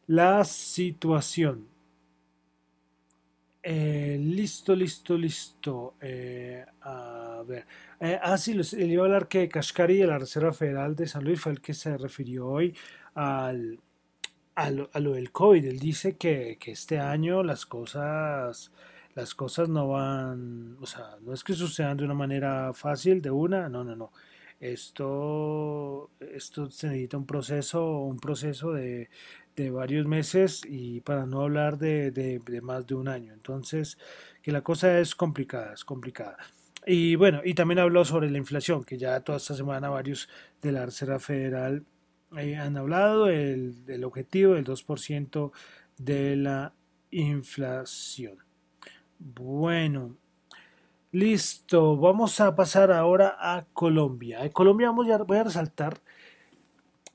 la 0.07 0.45
situación. 0.45 1.69
Eh, 3.71 4.17
listo, 4.19 4.75
listo, 4.75 5.15
listo. 5.15 5.95
Eh, 6.01 6.65
a 6.81 7.43
ver. 7.47 7.67
Eh, 8.01 8.19
ah, 8.23 8.39
sí, 8.39 8.55
les, 8.55 8.73
le 8.73 8.87
iba 8.87 9.03
a 9.03 9.07
hablar 9.07 9.29
que 9.29 9.47
Kashkari 9.47 9.99
de 9.99 10.07
la 10.07 10.19
Reserva 10.19 10.55
Federal 10.55 10.97
de 10.97 11.07
San 11.07 11.23
Luis 11.23 11.39
fue 11.39 11.53
el 11.53 11.61
que 11.61 11.75
se 11.75 11.99
refirió 11.99 12.47
hoy 12.49 12.75
al, 13.15 13.79
a, 14.55 14.71
lo, 14.71 14.89
a 14.93 15.01
lo 15.01 15.13
del 15.13 15.33
COVID. 15.33 15.67
Él 15.67 15.79
dice 15.81 16.17
que, 16.17 16.57
que 16.59 16.73
este 16.73 16.99
año 16.99 17.43
las 17.43 17.67
cosas 17.67 18.73
las 19.15 19.35
cosas 19.35 19.69
no 19.69 19.89
van, 19.89 20.77
o 20.81 20.87
sea, 20.87 21.19
no 21.23 21.35
es 21.35 21.45
que 21.45 21.53
sucedan 21.55 21.97
de 21.99 22.05
una 22.05 22.15
manera 22.15 22.73
fácil, 22.73 23.21
de 23.21 23.31
una, 23.31 23.69
no, 23.69 23.85
no, 23.85 23.97
no. 23.97 24.13
Esto, 24.61 26.11
esto 26.21 26.71
se 26.71 26.89
necesita 26.89 27.17
un 27.19 27.27
proceso, 27.27 28.01
un 28.01 28.19
proceso 28.19 28.73
de, 28.73 29.11
de 29.59 29.71
varios 29.71 30.07
meses 30.07 30.63
y 30.65 31.01
para 31.01 31.27
no 31.27 31.43
hablar 31.43 31.79
de, 31.79 32.13
de, 32.13 32.61
más 32.61 32.87
de 32.87 32.95
un 32.95 33.09
año. 33.09 33.33
Entonces, 33.33 33.99
que 34.41 34.53
la 34.53 34.63
cosa 34.63 35.01
es 35.01 35.17
complicada, 35.17 35.75
es 35.75 35.85
complicada. 35.85 36.37
Y 36.87 37.17
bueno, 37.17 37.41
y 37.45 37.55
también 37.55 37.81
habló 37.81 38.05
sobre 38.05 38.31
la 38.31 38.39
inflación, 38.39 38.85
que 38.85 38.97
ya 38.97 39.21
toda 39.21 39.39
esta 39.39 39.55
semana 39.55 39.89
varios 39.91 40.29
de 40.63 40.73
la 40.73 40.87
Reserva 40.87 41.19
Federal 41.19 41.85
eh, 42.37 42.57
han 42.57 42.77
hablado, 42.77 43.29
el, 43.29 43.85
del 43.85 44.05
objetivo 44.05 44.55
del 44.55 44.65
2% 44.65 45.51
de 45.99 46.37
la 46.37 46.73
inflación. 47.11 48.39
Bueno, 49.19 50.17
listo. 51.11 51.97
Vamos 51.97 52.41
a 52.41 52.55
pasar 52.55 52.93
ahora 52.93 53.37
a 53.41 53.67
Colombia. 53.73 54.45
En 54.45 54.53
Colombia 54.53 54.89
vamos 54.89 55.09
voy 55.27 55.37
a 55.37 55.45
resaltar 55.45 56.01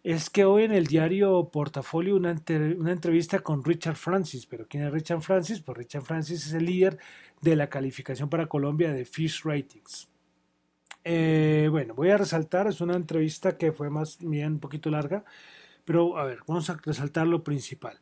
es 0.04 0.30
que 0.30 0.46
hoy 0.46 0.64
en 0.64 0.74
el 0.74 0.88
diario 0.88 1.50
Portafolio 1.52 2.16
una, 2.16 2.36
una, 2.78 2.92
entrevista 2.92 3.40
con 3.40 3.64
Richard 3.64 3.96
Francis. 3.96 4.46
¿Pero 4.46 4.68
quién 4.68 4.84
es 4.84 4.92
Richard 4.92 5.22
Francis? 5.22 5.62
Pues 5.62 5.78
Richard 5.78 6.04
Francis 6.04 6.46
es 6.48 6.54
el 6.54 6.66
líder 6.66 6.98
de 7.42 7.56
la 7.56 7.70
calificación 7.70 8.30
para 8.30 8.48
Colombia 8.48 8.94
de 8.94 9.06
Fish 9.06 9.44
Ratings. 9.44 10.10
Eh, 11.06 11.68
bueno, 11.72 11.94
voy 11.96 12.10
a 12.10 12.18
resaltar, 12.18 12.68
es 12.68 12.82
una 12.82 12.96
entrevista 12.96 13.58
que 13.58 13.72
fue 13.72 13.90
más 13.90 14.20
bien 14.20 14.54
un 14.54 14.60
poquito 14.60 14.90
larga, 14.90 15.26
pero 15.86 16.18
a 16.18 16.26
ver, 16.26 16.40
vamos 16.48 16.70
a 16.70 16.78
resaltar 16.84 17.28
lo 17.28 17.44
principal. 17.44 18.00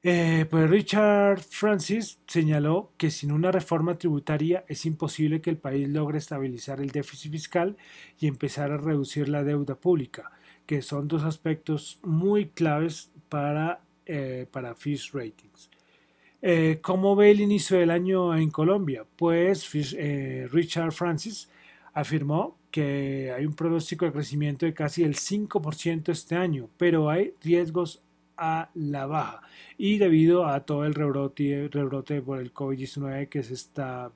Eh, 0.00 0.46
pues 0.48 0.70
Richard 0.70 1.40
Francis 1.40 2.20
señaló 2.28 2.92
que 2.96 3.10
sin 3.10 3.32
una 3.32 3.50
reforma 3.50 3.98
tributaria 3.98 4.64
es 4.68 4.86
imposible 4.86 5.40
que 5.40 5.50
el 5.50 5.58
país 5.58 5.88
logre 5.88 6.18
estabilizar 6.18 6.80
el 6.80 6.90
déficit 6.90 7.32
fiscal 7.32 7.76
y 8.20 8.28
empezar 8.28 8.70
a 8.70 8.76
reducir 8.76 9.28
la 9.28 9.42
deuda 9.42 9.74
pública, 9.74 10.30
que 10.68 10.82
son 10.82 11.08
dos 11.08 11.24
aspectos 11.24 11.98
muy 12.02 12.48
claves 12.50 13.10
para, 13.30 13.80
eh, 14.04 14.46
para 14.52 14.74
Fish 14.74 15.12
Ratings. 15.14 15.70
Eh, 16.42 16.80
¿Cómo 16.82 17.16
ve 17.16 17.30
el 17.30 17.40
inicio 17.40 17.78
del 17.78 17.90
año 17.90 18.36
en 18.36 18.50
Colombia? 18.50 19.06
Pues 19.16 19.66
eh, 19.94 20.46
Richard 20.52 20.92
Francis 20.92 21.48
afirmó 21.94 22.58
que 22.70 23.32
hay 23.34 23.46
un 23.46 23.54
pronóstico 23.54 24.04
de 24.04 24.12
crecimiento 24.12 24.66
de 24.66 24.74
casi 24.74 25.04
el 25.04 25.14
5% 25.14 26.10
este 26.10 26.36
año, 26.36 26.68
pero 26.76 27.08
hay 27.08 27.32
riesgos 27.42 28.02
a 28.36 28.68
la 28.74 29.06
baja 29.06 29.40
y 29.78 29.96
debido 29.96 30.46
a 30.46 30.66
todo 30.66 30.84
el 30.84 30.94
rebrote, 30.94 31.70
rebrote 31.72 32.20
por 32.20 32.40
el 32.40 32.52
COVID-19 32.52 33.30
que 33.30 33.42
se 33.42 33.54
está 33.54 34.12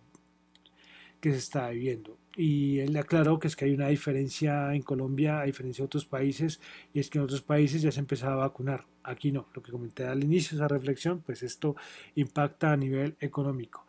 que 1.18 1.30
se 1.30 1.38
está 1.38 1.70
viviendo. 1.70 2.18
Y 2.36 2.78
él 2.80 2.96
aclaró 2.96 3.38
que 3.38 3.48
es 3.48 3.56
que 3.56 3.66
hay 3.66 3.74
una 3.74 3.88
diferencia 3.88 4.74
en 4.74 4.82
Colombia 4.82 5.40
a 5.40 5.44
diferencia 5.44 5.82
de 5.82 5.86
otros 5.86 6.06
países 6.06 6.60
y 6.94 7.00
es 7.00 7.10
que 7.10 7.18
en 7.18 7.24
otros 7.24 7.42
países 7.42 7.82
ya 7.82 7.92
se 7.92 8.00
empezaba 8.00 8.34
a 8.34 8.46
vacunar. 8.48 8.86
Aquí 9.02 9.32
no, 9.32 9.48
lo 9.54 9.62
que 9.62 9.72
comenté 9.72 10.06
al 10.06 10.24
inicio 10.24 10.56
de 10.56 10.64
esa 10.64 10.68
reflexión, 10.68 11.20
pues 11.20 11.42
esto 11.42 11.76
impacta 12.14 12.72
a 12.72 12.76
nivel 12.76 13.16
económico. 13.20 13.84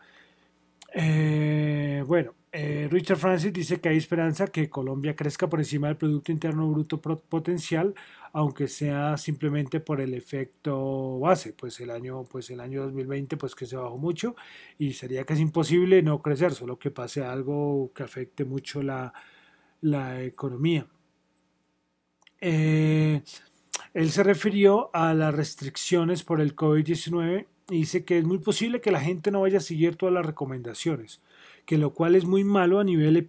Eh, 0.96 2.04
bueno, 2.06 2.36
eh, 2.52 2.88
Richard 2.92 3.18
Francis 3.18 3.52
dice 3.52 3.82
que 3.82 3.90
hay 3.90 3.98
esperanza 3.98 4.48
que 4.48 4.70
Colombia 4.70 5.16
crezca 5.16 5.48
por 5.50 5.60
encima 5.60 5.88
del 5.88 5.98
Producto 5.98 6.32
Interno 6.32 6.70
Bruto 6.70 7.02
potencial, 7.02 7.96
aunque 8.34 8.68
sea 8.68 9.18
simplemente 9.18 9.80
por 9.80 10.02
el 10.02 10.14
efecto 10.16 11.20
base, 11.20 11.54
pues 11.54 11.80
el 11.80 11.92
año, 11.92 12.26
pues 12.26 12.50
el 12.50 12.60
año 12.60 12.84
2020 12.84 13.38
pues 13.38 13.54
que 13.56 13.68
se 13.68 13.76
bajó 13.76 13.98
mucho 13.98 14.36
y 14.80 14.94
sería 14.94 15.24
casi 15.24 15.44
imposible 15.44 16.02
no 16.02 16.22
crecer, 16.22 16.54
solo 16.54 16.80
que 16.80 16.92
pase 16.92 17.24
algo 17.24 17.92
que 17.94 18.04
afecte 18.04 18.44
mucho 18.44 18.82
la, 18.82 19.14
la 19.82 20.24
economía. 20.24 20.88
Eh, 22.42 23.22
él 23.94 24.12
se 24.12 24.24
refirió 24.24 24.90
a 24.94 25.14
las 25.14 25.34
restricciones 25.34 26.24
por 26.24 26.42
el 26.42 26.56
COVID-19 26.56 27.46
y 27.70 27.78
dice 27.78 28.04
que 28.04 28.18
es 28.18 28.26
muy 28.26 28.40
posible 28.40 28.82
que 28.82 28.92
la 28.92 29.00
gente 29.00 29.32
no 29.32 29.42
vaya 29.42 29.60
a 29.60 29.62
seguir 29.62 29.96
todas 29.96 30.14
las 30.14 30.26
recomendaciones 30.26 31.22
que 31.66 31.78
lo 31.78 31.94
cual 31.94 32.16
es 32.16 32.26
muy 32.26 32.44
malo 32.44 32.80
a 32.80 32.84
nivel 32.84 33.28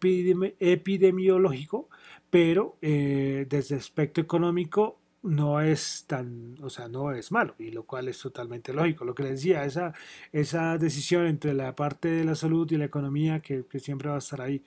epidemiológico, 0.58 1.88
pero 2.34 2.78
eh, 2.82 3.46
desde 3.48 3.76
aspecto 3.76 4.20
económico 4.20 4.98
no 5.22 5.60
es 5.60 6.04
tan, 6.08 6.56
o 6.64 6.68
sea, 6.68 6.88
no 6.88 7.12
es 7.12 7.30
malo, 7.30 7.54
y 7.60 7.70
lo 7.70 7.84
cual 7.84 8.08
es 8.08 8.18
totalmente 8.18 8.72
lógico. 8.72 9.04
Lo 9.04 9.14
que 9.14 9.22
les 9.22 9.34
decía, 9.36 9.64
esa, 9.64 9.94
esa 10.32 10.76
decisión 10.76 11.26
entre 11.26 11.54
la 11.54 11.76
parte 11.76 12.08
de 12.08 12.24
la 12.24 12.34
salud 12.34 12.68
y 12.72 12.76
la 12.76 12.86
economía, 12.86 13.38
que, 13.38 13.64
que 13.66 13.78
siempre 13.78 14.08
va 14.08 14.16
a 14.16 14.18
estar 14.18 14.40
ahí, 14.40 14.64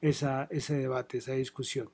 esa, 0.00 0.48
ese 0.50 0.74
debate, 0.74 1.18
esa 1.18 1.34
discusión. 1.34 1.88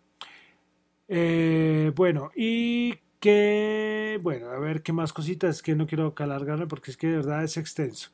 Eh, 1.07 1.93
bueno, 1.95 2.31
y 2.35 2.95
que, 3.21 4.19
bueno, 4.23 4.49
a 4.49 4.59
ver 4.59 4.83
qué 4.83 4.95
más 4.95 5.13
cositas, 5.13 5.61
que 5.61 5.75
no 5.75 5.87
quiero 5.87 6.15
alargarme 6.17 6.67
porque 6.67 6.93
es 6.93 6.97
que 6.97 7.09
de 7.09 7.17
verdad 7.17 7.45
es 7.45 7.59
extenso. 7.59 8.11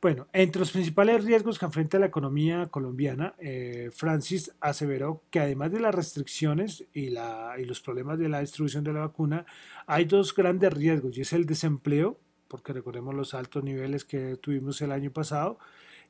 Bueno, 0.00 0.28
entre 0.32 0.60
los 0.60 0.70
principales 0.70 1.24
riesgos 1.24 1.58
que 1.58 1.64
enfrenta 1.64 1.98
la 1.98 2.06
economía 2.06 2.68
colombiana, 2.68 3.34
eh, 3.40 3.90
Francis 3.92 4.52
aseveró 4.60 5.24
que 5.28 5.40
además 5.40 5.72
de 5.72 5.80
las 5.80 5.92
restricciones 5.92 6.84
y, 6.94 7.08
y 7.08 7.64
los 7.64 7.80
problemas 7.80 8.16
de 8.16 8.28
la 8.28 8.40
distribución 8.40 8.84
de 8.84 8.92
la 8.92 9.00
vacuna, 9.00 9.44
hay 9.88 10.04
dos 10.04 10.32
grandes 10.34 10.72
riesgos 10.72 11.18
y 11.18 11.22
es 11.22 11.32
el 11.32 11.46
desempleo, 11.46 12.16
porque 12.46 12.72
recordemos 12.72 13.12
los 13.12 13.34
altos 13.34 13.64
niveles 13.64 14.04
que 14.04 14.36
tuvimos 14.36 14.80
el 14.82 14.92
año 14.92 15.10
pasado, 15.12 15.58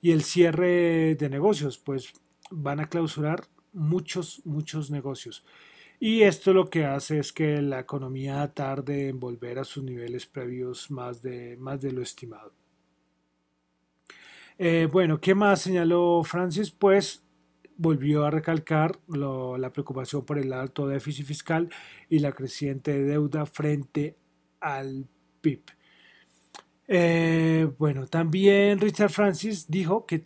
y 0.03 0.13
el 0.13 0.23
cierre 0.23 1.15
de 1.17 1.29
negocios, 1.31 1.79
pues 1.79 2.13
van 2.51 2.81
a 2.81 2.89
clausurar 2.91 3.49
muchos, 3.73 4.43
muchos 4.45 4.91
negocios. 4.91 5.45
Y 6.01 6.23
esto 6.23 6.53
lo 6.53 6.71
que 6.71 6.85
hace 6.85 7.19
es 7.19 7.33
que 7.33 7.63
la 7.63 7.81
economía 7.81 8.47
tarde 8.55 9.09
en 9.09 9.19
volver 9.19 9.59
a 9.59 9.65
sus 9.65 9.83
niveles 9.83 10.27
previos 10.27 10.91
más 10.91 11.23
de, 11.23 11.57
más 11.57 11.81
de 11.81 11.93
lo 11.93 12.03
estimado. 12.03 12.58
Eh, 14.59 14.89
bueno, 14.91 15.21
¿qué 15.21 15.35
más 15.37 15.61
señaló 15.63 16.23
Francis? 16.25 16.73
Pues 16.73 17.25
volvió 17.77 18.25
a 18.27 18.31
recalcar 18.31 18.99
la 19.07 19.73
preocupación 19.73 20.25
por 20.25 20.39
el 20.39 20.53
alto 20.53 20.89
déficit 20.89 21.25
fiscal 21.27 21.71
y 22.09 22.19
la 22.19 22.33
creciente 22.33 23.01
deuda 23.05 23.47
frente 23.47 24.17
al 24.61 25.07
PIB. 25.41 25.63
Eh, 26.89 27.71
bueno, 27.79 28.07
también 28.07 28.81
Richard 28.81 29.11
Francis 29.11 29.71
dijo 29.71 30.07
que 30.07 30.21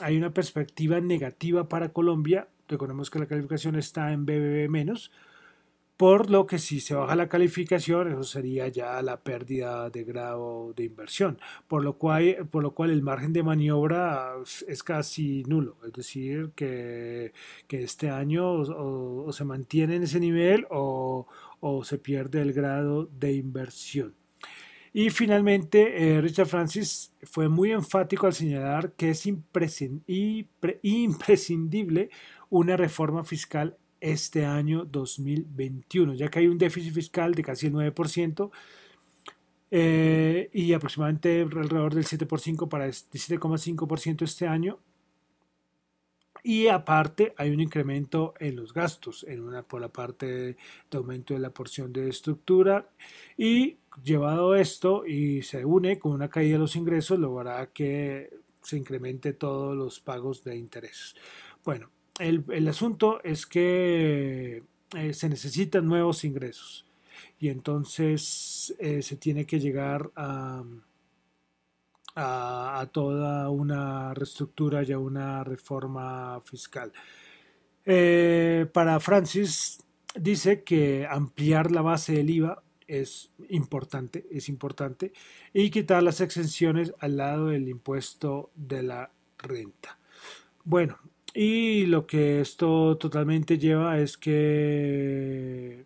hay 0.00 0.16
una 0.16 0.32
perspectiva 0.32 1.00
negativa 1.00 1.68
para 1.68 1.92
Colombia. 1.92 2.48
Recordemos 2.68 3.10
que 3.10 3.18
la 3.18 3.26
calificación 3.26 3.74
está 3.74 4.12
en 4.12 4.24
BBB 4.24 4.68
menos, 4.70 5.10
por 5.96 6.30
lo 6.30 6.46
que 6.46 6.58
si 6.58 6.80
se 6.80 6.94
baja 6.94 7.14
la 7.14 7.28
calificación, 7.28 8.10
eso 8.12 8.24
sería 8.24 8.66
ya 8.68 9.00
la 9.02 9.20
pérdida 9.20 9.90
de 9.90 10.04
grado 10.04 10.72
de 10.74 10.84
inversión, 10.84 11.38
por 11.68 11.84
lo 11.84 11.98
cual, 11.98 12.48
por 12.50 12.62
lo 12.62 12.74
cual 12.74 12.90
el 12.90 13.02
margen 13.02 13.32
de 13.32 13.42
maniobra 13.44 14.32
es 14.66 14.82
casi 14.82 15.44
nulo, 15.44 15.76
es 15.86 15.92
decir, 15.92 16.50
que, 16.56 17.32
que 17.68 17.82
este 17.84 18.10
año 18.10 18.50
o, 18.52 19.32
se 19.32 19.44
mantiene 19.44 19.96
en 19.96 20.02
ese 20.04 20.20
nivel 20.20 20.66
o, 20.70 21.26
o, 21.60 21.84
se 21.84 21.98
pierde 21.98 22.40
el 22.42 22.52
grado 22.52 23.06
de 23.06 23.32
inversión. 23.34 24.14
Y 24.92 25.10
finalmente, 25.10 26.16
eh, 26.16 26.20
Richard 26.20 26.46
Francis 26.46 27.12
fue 27.24 27.48
muy 27.48 27.72
enfático 27.72 28.26
al 28.26 28.32
señalar 28.32 28.92
que 28.92 29.10
es 29.10 29.26
imprescindible 29.26 32.10
una 32.48 32.76
reforma 32.76 33.24
fiscal 33.24 33.76
este 34.04 34.44
año 34.44 34.84
2021, 34.84 36.14
ya 36.14 36.28
que 36.28 36.40
hay 36.40 36.46
un 36.46 36.58
déficit 36.58 36.92
fiscal 36.92 37.34
de 37.34 37.42
casi 37.42 37.68
el 37.68 37.72
9% 37.72 38.50
eh, 39.70 40.50
y 40.52 40.72
aproximadamente 40.74 41.40
alrededor 41.40 41.94
del 41.94 42.04
7,5% 42.04 42.68
para 42.68 42.86
7,5% 42.86 44.22
este 44.22 44.46
año. 44.46 44.78
Y 46.42 46.66
aparte 46.66 47.32
hay 47.38 47.50
un 47.50 47.60
incremento 47.60 48.34
en 48.38 48.56
los 48.56 48.74
gastos, 48.74 49.24
en 49.26 49.40
una, 49.40 49.62
por 49.62 49.80
la 49.80 49.88
parte 49.88 50.26
de 50.26 50.56
aumento 50.92 51.32
de 51.32 51.40
la 51.40 51.48
porción 51.48 51.90
de 51.90 52.10
estructura. 52.10 52.90
Y 53.38 53.78
llevado 54.02 54.54
esto 54.54 55.06
y 55.06 55.40
se 55.42 55.64
une 55.64 55.98
con 55.98 56.12
una 56.12 56.28
caída 56.28 56.54
de 56.54 56.58
los 56.58 56.76
ingresos, 56.76 57.18
logrará 57.18 57.72
que 57.72 58.30
se 58.62 58.76
incremente 58.76 59.32
todos 59.32 59.74
los 59.74 60.00
pagos 60.00 60.44
de 60.44 60.56
intereses. 60.56 61.14
Bueno, 61.64 61.88
el, 62.18 62.68
asunto 62.68 63.22
es 63.24 63.46
que 63.46 64.62
eh, 64.96 65.12
se 65.12 65.28
necesitan 65.28 65.86
nuevos 65.86 66.24
ingresos 66.24 66.86
y 67.38 67.48
entonces 67.48 68.74
eh, 68.78 69.02
se 69.02 69.16
tiene 69.16 69.46
que 69.46 69.58
llegar 69.58 70.10
a, 70.14 70.62
a, 72.14 72.88
toda 72.92 73.50
una 73.50 74.14
reestructura 74.14 74.82
y 74.82 74.92
a 74.92 74.98
una 74.98 75.42
reforma 75.44 76.40
fiscal. 76.40 76.92
Eh, 77.84 78.66
para 78.72 79.00
Francis 79.00 79.82
dice 80.14 80.62
que 80.62 81.06
ampliar 81.10 81.70
la 81.70 81.82
base 81.82 82.14
del 82.14 82.30
IVA 82.30 82.62
es 82.86 83.30
importante, 83.48 84.26
es 84.30 84.48
importante, 84.48 85.12
y 85.52 85.70
quitar 85.70 86.02
las 86.02 86.20
exenciones 86.20 86.94
al 87.00 87.16
lado 87.16 87.48
del 87.48 87.68
impuesto 87.68 88.50
de 88.54 88.82
la 88.82 89.10
renta. 89.38 89.98
Bueno, 90.64 90.98
y 91.34 91.86
lo 91.86 92.06
que 92.06 92.40
esto 92.40 92.96
totalmente 92.98 93.58
lleva 93.58 93.98
es 93.98 94.16
que 94.16 95.84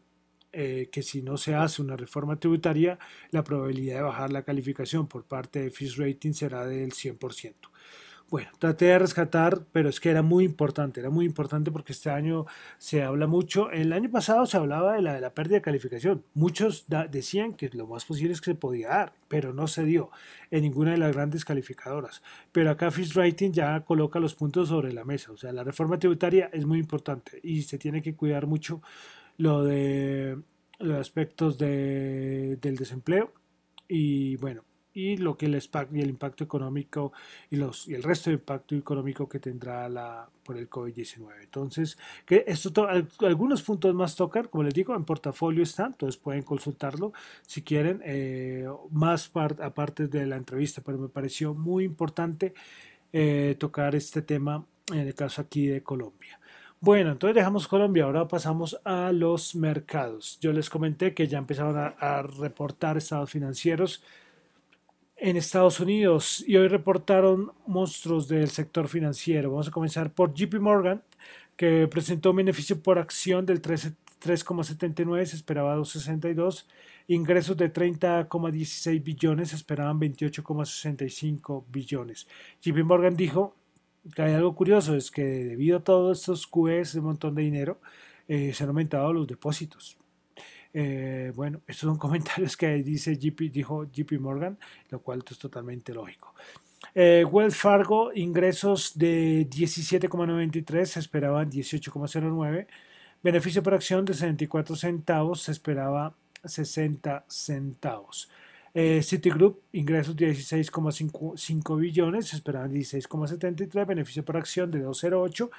eh, 0.52 0.88
que 0.90 1.02
si 1.02 1.22
no 1.22 1.36
se 1.36 1.54
hace 1.54 1.82
una 1.82 1.96
reforma 1.96 2.36
tributaria, 2.38 2.98
la 3.30 3.44
probabilidad 3.44 3.96
de 3.96 4.02
bajar 4.02 4.32
la 4.32 4.42
calificación 4.44 5.06
por 5.06 5.24
parte 5.24 5.60
de 5.62 5.70
Fitch 5.70 5.98
Rating 5.98 6.32
será 6.32 6.66
del 6.66 6.92
100%. 6.92 7.54
Bueno, 8.30 8.50
traté 8.58 8.84
de 8.86 8.98
rescatar, 8.98 9.64
pero 9.72 9.88
es 9.88 10.00
que 10.00 10.10
era 10.10 10.20
muy 10.20 10.44
importante, 10.44 11.00
era 11.00 11.08
muy 11.08 11.24
importante 11.24 11.70
porque 11.70 11.92
este 11.92 12.10
año 12.10 12.44
se 12.76 13.02
habla 13.02 13.26
mucho. 13.26 13.70
El 13.70 13.90
año 13.90 14.10
pasado 14.10 14.44
se 14.44 14.58
hablaba 14.58 14.92
de 14.92 15.00
la, 15.00 15.14
de 15.14 15.22
la 15.22 15.32
pérdida 15.32 15.56
de 15.56 15.62
calificación. 15.62 16.22
Muchos 16.34 16.84
decían 17.10 17.54
que 17.54 17.70
lo 17.70 17.86
más 17.86 18.04
posible 18.04 18.34
es 18.34 18.42
que 18.42 18.50
se 18.50 18.54
podía 18.54 18.88
dar, 18.88 19.14
pero 19.28 19.54
no 19.54 19.66
se 19.66 19.82
dio 19.84 20.10
en 20.50 20.62
ninguna 20.62 20.90
de 20.90 20.98
las 20.98 21.14
grandes 21.14 21.46
calificadoras. 21.46 22.22
Pero 22.52 22.70
acá 22.70 22.90
Fitch 22.90 23.14
Rating 23.14 23.52
ya 23.52 23.80
coloca 23.80 24.20
los 24.20 24.34
puntos 24.34 24.68
sobre 24.68 24.92
la 24.92 25.04
mesa. 25.04 25.32
O 25.32 25.38
sea, 25.38 25.50
la 25.52 25.64
reforma 25.64 25.98
tributaria 25.98 26.50
es 26.52 26.66
muy 26.66 26.78
importante 26.80 27.40
y 27.42 27.62
se 27.62 27.78
tiene 27.78 28.02
que 28.02 28.14
cuidar 28.14 28.46
mucho 28.46 28.82
lo 29.38 29.64
de 29.64 30.38
los 30.80 30.98
aspectos 30.98 31.56
de, 31.56 32.56
del 32.60 32.76
desempleo 32.76 33.32
y 33.88 34.36
bueno 34.36 34.67
y 34.98 35.16
lo 35.16 35.36
que 35.36 35.46
y 35.46 36.00
el 36.00 36.10
impacto 36.10 36.42
económico 36.42 37.12
y 37.50 37.56
los 37.56 37.86
y 37.86 37.94
el 37.94 38.02
resto 38.02 38.30
del 38.30 38.40
impacto 38.40 38.74
económico 38.74 39.28
que 39.28 39.38
tendrá 39.38 39.88
la 39.88 40.28
por 40.42 40.56
el 40.56 40.68
COVID-19. 40.68 41.42
Entonces, 41.42 41.96
que 42.26 42.42
esto 42.48 42.72
algunos 43.20 43.62
puntos 43.62 43.94
más 43.94 44.16
tocar, 44.16 44.50
como 44.50 44.64
les 44.64 44.74
digo, 44.74 44.96
en 44.96 45.04
portafolio 45.04 45.62
están, 45.62 45.92
entonces 45.92 46.20
pueden 46.20 46.42
consultarlo 46.42 47.12
si 47.46 47.62
quieren 47.62 48.00
eh, 48.04 48.66
más 48.90 49.30
aparte 49.36 50.08
de 50.08 50.26
la 50.26 50.36
entrevista, 50.36 50.82
pero 50.84 50.98
me 50.98 51.08
pareció 51.08 51.54
muy 51.54 51.84
importante 51.84 52.54
eh, 53.12 53.56
tocar 53.58 53.94
este 53.94 54.22
tema 54.22 54.64
en 54.92 55.00
el 55.00 55.14
caso 55.14 55.42
aquí 55.42 55.68
de 55.68 55.82
Colombia. 55.82 56.40
Bueno, 56.80 57.10
entonces 57.12 57.34
dejamos 57.34 57.66
Colombia, 57.66 58.04
ahora 58.04 58.28
pasamos 58.28 58.78
a 58.84 59.10
los 59.12 59.56
mercados. 59.56 60.38
Yo 60.40 60.52
les 60.52 60.70
comenté 60.70 61.12
que 61.12 61.26
ya 61.26 61.38
empezaron 61.38 61.76
a, 61.76 62.22
reportar 62.22 62.96
estados 62.96 63.30
financieros 63.30 64.02
en 65.20 65.36
Estados 65.36 65.80
Unidos 65.80 66.44
y 66.46 66.56
hoy 66.56 66.68
reportaron 66.68 67.52
monstruos 67.66 68.28
del 68.28 68.48
sector 68.48 68.88
financiero. 68.88 69.50
Vamos 69.50 69.68
a 69.68 69.72
comenzar 69.72 70.12
por 70.12 70.32
JP 70.34 70.60
Morgan, 70.60 71.02
que 71.56 71.88
presentó 71.88 72.30
un 72.30 72.36
beneficio 72.36 72.80
por 72.80 72.98
acción 72.98 73.44
del 73.44 73.60
3,79, 73.60 75.26
se 75.26 75.36
esperaba 75.36 75.76
2,62. 75.76 76.66
Ingresos 77.08 77.56
de 77.56 77.72
30,16 77.72 79.02
billones, 79.02 79.50
se 79.50 79.56
esperaban 79.56 79.98
28,65 79.98 81.64
billones. 81.68 82.28
JP 82.62 82.84
Morgan 82.84 83.16
dijo 83.16 83.54
hay 84.16 84.32
algo 84.32 84.54
curioso, 84.54 84.94
es 84.94 85.10
que 85.10 85.22
debido 85.22 85.78
a 85.78 85.84
todos 85.84 86.20
estos 86.20 86.46
QEs, 86.46 86.94
un 86.94 87.04
montón 87.04 87.34
de 87.34 87.42
dinero, 87.42 87.80
eh, 88.26 88.52
se 88.54 88.64
han 88.64 88.70
aumentado 88.70 89.12
los 89.12 89.26
depósitos. 89.26 89.98
Eh, 90.72 91.32
bueno, 91.34 91.60
estos 91.66 91.88
son 91.88 91.98
comentarios 91.98 92.56
que 92.56 92.82
dice 92.82 93.14
GP, 93.14 93.50
dijo 93.50 93.84
JP 93.84 94.20
Morgan, 94.20 94.58
lo 94.90 95.00
cual 95.00 95.24
es 95.28 95.38
totalmente 95.38 95.92
lógico. 95.92 96.34
Eh, 96.94 97.24
Wells 97.24 97.56
Fargo, 97.56 98.12
ingresos 98.14 98.96
de 98.96 99.48
17,93, 99.50 100.84
se 100.84 101.00
esperaban 101.00 101.50
18,09. 101.50 102.66
Beneficio 103.22 103.62
por 103.62 103.74
acción 103.74 104.04
de 104.04 104.14
64 104.14 104.76
centavos, 104.76 105.42
se 105.42 105.52
esperaba 105.52 106.14
60 106.44 107.24
centavos. 107.28 108.30
Eh, 108.74 109.02
Citigroup, 109.02 109.62
ingresos 109.72 110.14
de 110.14 110.30
16,5 110.30 111.78
billones, 111.78 112.28
se 112.28 112.36
esperaban 112.36 112.70
16,73, 112.72 113.86
beneficio 113.86 114.24
por 114.24 114.36
acción 114.36 114.70
de 114.70 114.84
2,08 114.84 115.50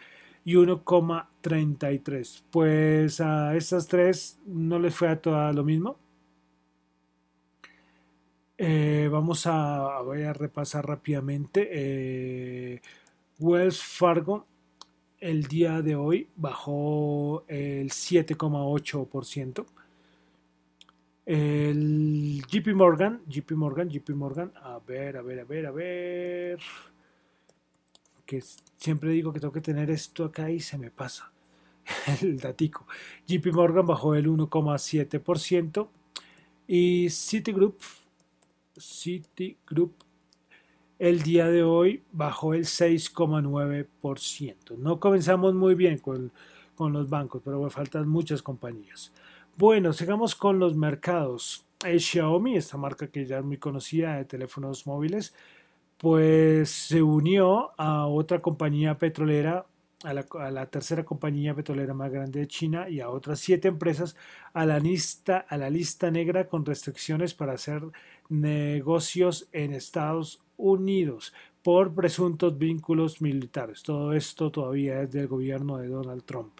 y 0.49 0.55
1,33. 0.55 2.43
Pues 2.49 3.21
a 3.21 3.55
estas 3.55 3.87
tres 3.87 4.39
no 4.47 4.79
les 4.79 4.95
fue 4.95 5.09
a 5.09 5.21
todas 5.21 5.53
lo 5.53 5.63
mismo. 5.63 5.99
Eh, 8.57 9.07
vamos 9.11 9.45
a, 9.45 10.01
voy 10.01 10.23
a 10.23 10.33
repasar 10.33 10.87
rápidamente. 10.87 11.69
Eh, 11.71 12.81
Wells 13.37 13.83
Fargo 13.83 14.47
el 15.19 15.43
día 15.43 15.83
de 15.83 15.95
hoy 15.95 16.27
bajó 16.35 17.43
el 17.47 17.91
7,8%. 17.91 19.67
El 21.27 22.43
JP 22.49 22.73
Morgan, 22.73 23.21
JP 23.27 23.51
Morgan, 23.51 23.87
JP 23.87 24.09
Morgan, 24.15 24.51
a 24.55 24.79
ver, 24.79 25.17
a 25.17 25.21
ver, 25.21 25.41
a 25.41 25.43
ver, 25.43 25.65
a 25.67 25.71
ver. 25.71 26.59
Que 28.29 28.41
siempre 28.77 29.09
digo 29.09 29.33
que 29.33 29.39
tengo 29.39 29.51
que 29.51 29.59
tener 29.59 29.89
esto 29.89 30.23
acá 30.23 30.51
y 30.51 30.59
se 30.59 30.77
me 30.77 30.91
pasa. 30.91 31.31
El 32.21 32.39
datico. 32.39 32.85
JP 33.25 33.47
Morgan 33.53 33.87
bajó 33.87 34.13
el 34.13 34.27
1,7% 34.27 35.87
y 36.67 37.09
Citigroup, 37.09 37.79
Citigroup 38.77 39.93
el 40.99 41.23
día 41.23 41.47
de 41.47 41.63
hoy 41.63 42.03
bajó 42.11 42.53
el 42.53 42.65
6,9%. 42.65 44.77
No 44.77 44.99
comenzamos 44.99 45.55
muy 45.55 45.73
bien 45.73 45.97
con, 45.97 46.31
con 46.75 46.93
los 46.93 47.09
bancos, 47.09 47.41
pero 47.43 47.63
me 47.63 47.71
faltan 47.71 48.07
muchas 48.07 48.43
compañías. 48.43 49.11
Bueno, 49.57 49.91
sigamos 49.91 50.35
con 50.35 50.59
los 50.59 50.75
mercados. 50.75 51.65
Xiaomi, 51.81 52.57
esta 52.57 52.77
marca 52.77 53.07
que 53.07 53.25
ya 53.25 53.39
es 53.39 53.43
muy 53.43 53.57
conocida 53.57 54.17
de 54.17 54.25
teléfonos 54.25 54.85
móviles, 54.85 55.33
pues 55.99 56.69
se 56.69 57.01
unió 57.03 57.71
a 57.77 58.07
otra 58.07 58.39
compañía 58.39 58.97
petrolera, 58.97 59.65
a 60.03 60.13
la, 60.13 60.65
tercera 60.67 61.03
compañía 61.03 61.53
petrolera 61.53 61.93
más 61.93 62.09
grande 62.11 62.39
de 62.39 62.47
China 62.47 62.89
y 62.89 63.01
a 63.01 63.09
otras 63.09 63.39
siete 63.41 63.67
empresas 63.67 64.15
a 64.53 64.65
la 64.65 64.79
lista, 64.79 65.45
a 65.49 65.57
la 65.57 65.69
lista 65.69 66.09
negra 66.09 66.47
con 66.47 66.65
restricciones 66.65 67.33
para 67.33 67.53
hacer 67.53 67.83
negocios 68.29 69.49
en 69.51 69.73
Estados 69.73 70.41
Unidos 70.55 71.33
por 71.63 71.93
presuntos 71.93 72.57
vínculos 72.57 73.21
militares. 73.21 73.83
Todo 73.83 74.13
esto 74.13 74.51
todavía 74.51 75.01
es 75.01 75.11
del 75.11 75.27
gobierno 75.27 75.77
de 75.77 75.89
Donald 75.89 76.23
Trump. 76.23 76.53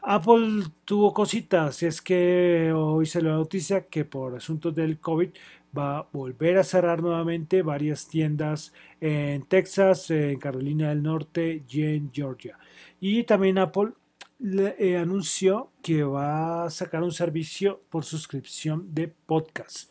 Apple 0.00 0.64
tuvo 0.84 1.12
cositas, 1.12 1.82
y 1.82 1.86
es 1.86 2.02
que 2.02 2.72
hoy 2.74 3.06
se 3.06 3.22
le 3.22 3.30
noticia 3.30 3.86
que 3.86 4.04
por 4.04 4.34
asuntos 4.34 4.74
del 4.74 4.98
COVID 4.98 5.28
va 5.76 5.98
a 5.98 6.08
volver 6.12 6.58
a 6.58 6.64
cerrar 6.64 7.02
nuevamente 7.02 7.62
varias 7.62 8.08
tiendas 8.08 8.72
en 9.00 9.42
Texas, 9.44 10.10
en 10.10 10.38
Carolina 10.38 10.90
del 10.90 11.02
Norte 11.02 11.62
y 11.68 11.82
en 11.82 12.12
Georgia. 12.12 12.58
Y 13.00 13.24
también 13.24 13.58
Apple 13.58 13.92
le, 14.38 14.74
eh, 14.78 14.98
anunció 14.98 15.70
que 15.82 16.02
va 16.02 16.64
a 16.64 16.70
sacar 16.70 17.02
un 17.02 17.12
servicio 17.12 17.82
por 17.90 18.04
suscripción 18.04 18.94
de 18.94 19.08
podcast. 19.08 19.90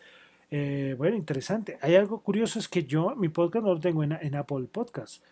Eh, 0.49 0.95
bueno, 0.97 1.15
interesante. 1.17 1.77
Hay 1.81 1.95
algo 1.95 2.21
curioso, 2.21 2.59
es 2.59 2.67
que 2.67 2.83
yo 2.83 3.15
mi 3.15 3.29
podcast 3.29 3.65
no 3.65 3.73
lo 3.73 3.79
tengo 3.79 4.03
en, 4.03 4.35
Apple 4.35 4.67
Podcast. 4.71 5.23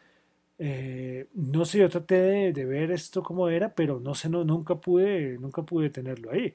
Eh, 0.57 1.27
no 1.33 1.65
sé, 1.65 1.79
yo 1.79 1.89
traté 1.89 2.51
de, 2.53 2.65
ver 2.65 2.91
esto 2.91 3.23
como 3.23 3.49
era, 3.49 3.73
pero 3.75 3.99
no 3.99 4.15
sé, 4.15 4.29
no, 4.29 4.43
nunca 4.43 4.75
pude, 4.75 5.37
nunca 5.39 5.63
pude 5.63 5.89
tenerlo 5.89 6.31
ahí. 6.31 6.53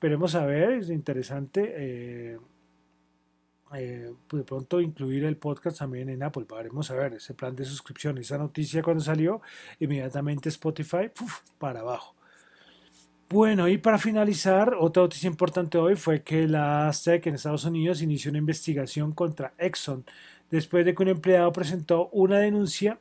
Veremos 0.00 0.34
a 0.34 0.46
ver, 0.46 0.72
es 0.72 0.90
interesante. 0.90 2.38
Eh, 3.74 4.12
pues 4.26 4.42
de 4.42 4.44
pronto 4.44 4.80
incluir 4.80 5.24
el 5.24 5.36
podcast 5.36 5.78
también 5.78 6.08
en 6.08 6.22
Apple. 6.22 6.46
Veremos 6.48 6.90
a 6.90 7.06
ese 7.06 7.34
plan 7.34 7.56
de 7.56 7.64
suscripción. 7.64 8.18
Esa 8.18 8.38
noticia 8.38 8.82
cuando 8.82 9.02
salió, 9.02 9.40
inmediatamente 9.80 10.48
Spotify 10.48 11.10
para 11.58 11.80
abajo. 11.80 12.14
Bueno, 13.28 13.66
y 13.66 13.78
para 13.78 13.96
finalizar, 13.96 14.74
otra 14.78 15.04
noticia 15.04 15.26
importante 15.26 15.78
hoy 15.78 15.96
fue 15.96 16.22
que 16.22 16.46
la 16.46 16.92
SEC 16.92 17.28
en 17.28 17.34
Estados 17.36 17.64
Unidos 17.64 18.02
inició 18.02 18.30
una 18.30 18.38
investigación 18.38 19.12
contra 19.12 19.54
Exxon 19.56 20.04
después 20.50 20.84
de 20.84 20.94
que 20.94 21.02
un 21.02 21.08
empleado 21.08 21.50
presentó 21.50 22.08
una 22.12 22.38
denuncia 22.38 22.98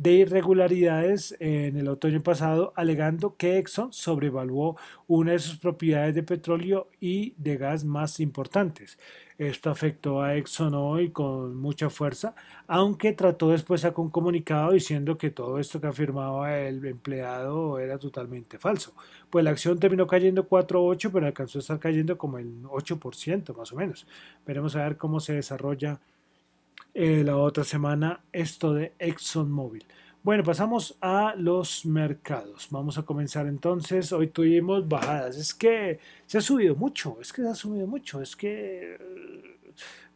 de 0.00 0.12
irregularidades 0.12 1.36
en 1.40 1.76
el 1.76 1.86
otoño 1.86 2.22
pasado, 2.22 2.72
alegando 2.74 3.36
que 3.36 3.58
Exxon 3.58 3.92
sobrevaluó 3.92 4.78
una 5.06 5.32
de 5.32 5.38
sus 5.38 5.58
propiedades 5.58 6.14
de 6.14 6.22
petróleo 6.22 6.88
y 7.00 7.34
de 7.36 7.58
gas 7.58 7.84
más 7.84 8.18
importantes. 8.18 8.98
Esto 9.36 9.68
afectó 9.68 10.22
a 10.22 10.36
Exxon 10.36 10.72
hoy 10.72 11.10
con 11.10 11.54
mucha 11.54 11.90
fuerza, 11.90 12.34
aunque 12.66 13.12
trató 13.12 13.50
después 13.50 13.84
a 13.84 13.92
un 13.94 14.08
comunicado 14.08 14.72
diciendo 14.72 15.18
que 15.18 15.30
todo 15.30 15.58
esto 15.58 15.82
que 15.82 15.88
afirmaba 15.88 16.58
el 16.58 16.82
empleado 16.86 17.78
era 17.78 17.98
totalmente 17.98 18.58
falso. 18.58 18.94
Pues 19.28 19.44
la 19.44 19.50
acción 19.50 19.78
terminó 19.78 20.06
cayendo 20.06 20.48
4.8, 20.48 21.10
pero 21.12 21.26
alcanzó 21.26 21.58
a 21.58 21.60
estar 21.60 21.78
cayendo 21.78 22.16
como 22.16 22.38
el 22.38 22.62
8% 22.62 23.54
más 23.54 23.70
o 23.70 23.76
menos. 23.76 24.06
Veremos 24.46 24.74
a 24.76 24.84
ver 24.84 24.96
cómo 24.96 25.20
se 25.20 25.34
desarrolla 25.34 26.00
eh, 26.94 27.22
la 27.24 27.36
otra 27.36 27.64
semana 27.64 28.20
esto 28.32 28.74
de 28.74 28.94
ExxonMobil. 28.98 29.84
Bueno, 30.22 30.44
pasamos 30.44 30.96
a 31.00 31.34
los 31.36 31.86
mercados. 31.86 32.68
Vamos 32.70 32.98
a 32.98 33.02
comenzar 33.02 33.46
entonces. 33.46 34.12
Hoy 34.12 34.28
tuvimos 34.28 34.86
bajadas. 34.86 35.36
Es 35.36 35.54
que 35.54 35.98
se 36.26 36.38
ha 36.38 36.40
subido 36.42 36.76
mucho, 36.76 37.18
es 37.20 37.32
que 37.32 37.42
se 37.42 37.48
ha 37.48 37.54
subido 37.54 37.86
mucho, 37.86 38.20
es 38.20 38.36
que, 38.36 38.98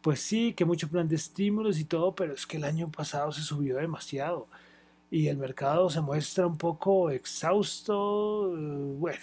pues 0.01 0.19
sí, 0.21 0.53
que 0.53 0.65
mucho 0.65 0.87
plan 0.89 1.07
de 1.07 1.15
estímulos 1.15 1.79
y 1.79 1.85
todo, 1.85 2.13
pero 2.13 2.33
es 2.33 2.45
que 2.45 2.57
el 2.57 2.65
año 2.65 2.91
pasado 2.91 3.31
se 3.31 3.41
subió 3.41 3.77
demasiado 3.77 4.47
y 5.09 5.27
el 5.27 5.37
mercado 5.37 5.89
se 5.89 6.01
muestra 6.01 6.45
un 6.47 6.57
poco 6.57 7.09
exhausto. 7.09 8.51
Bueno, 8.99 9.19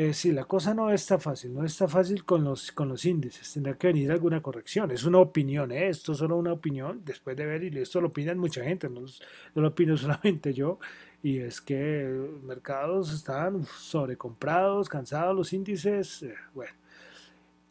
eh, 0.00 0.14
sí, 0.14 0.30
la 0.30 0.44
cosa 0.44 0.74
no 0.74 0.92
está 0.92 1.18
fácil, 1.18 1.52
no 1.52 1.64
está 1.64 1.88
fácil 1.88 2.24
con 2.24 2.44
los, 2.44 2.70
con 2.70 2.88
los 2.88 3.04
índices, 3.04 3.52
tendrá 3.52 3.76
que 3.76 3.88
venir 3.88 4.12
alguna 4.12 4.40
corrección. 4.40 4.92
Es 4.92 5.02
una 5.02 5.18
opinión, 5.18 5.72
¿eh? 5.72 5.88
esto 5.88 6.12
es 6.12 6.18
solo 6.18 6.36
una 6.36 6.52
opinión, 6.52 7.02
después 7.04 7.36
de 7.36 7.44
ver, 7.44 7.64
y 7.64 7.76
esto 7.78 8.00
lo 8.00 8.06
opinan 8.06 8.38
mucha 8.38 8.62
gente, 8.62 8.88
no, 8.88 9.00
lo 9.56 9.66
opino 9.66 9.96
solamente 10.04 10.54
yo, 10.54 10.78
y 11.20 11.38
es 11.38 11.60
que 11.60 12.08
los 12.08 12.44
mercados 12.44 13.12
están 13.12 13.64
sobrecomprados, 13.64 14.88
cansados 14.88 15.34
los 15.34 15.52
índices, 15.52 16.22
eh, 16.22 16.34
bueno. 16.54 16.70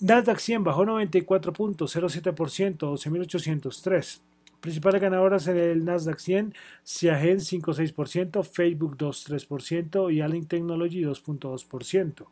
Nasdaq 0.02 0.40
100 0.40 0.66
bajó 0.66 0.84
94.07%, 0.84 2.78
12.803. 2.78 4.20
Principales 4.62 5.02
ganadoras 5.02 5.48
en 5.48 5.58
el 5.58 5.86
Nasdaq 5.86 6.20
100, 6.20 6.54
Ciagen 6.84 7.39
5,6%, 7.39 8.43
Facebook 8.43 8.98
2,3% 8.98 10.13
y 10.13 10.22
Allen 10.22 10.46
Technology 10.46 11.02
2,2%. 11.02 12.28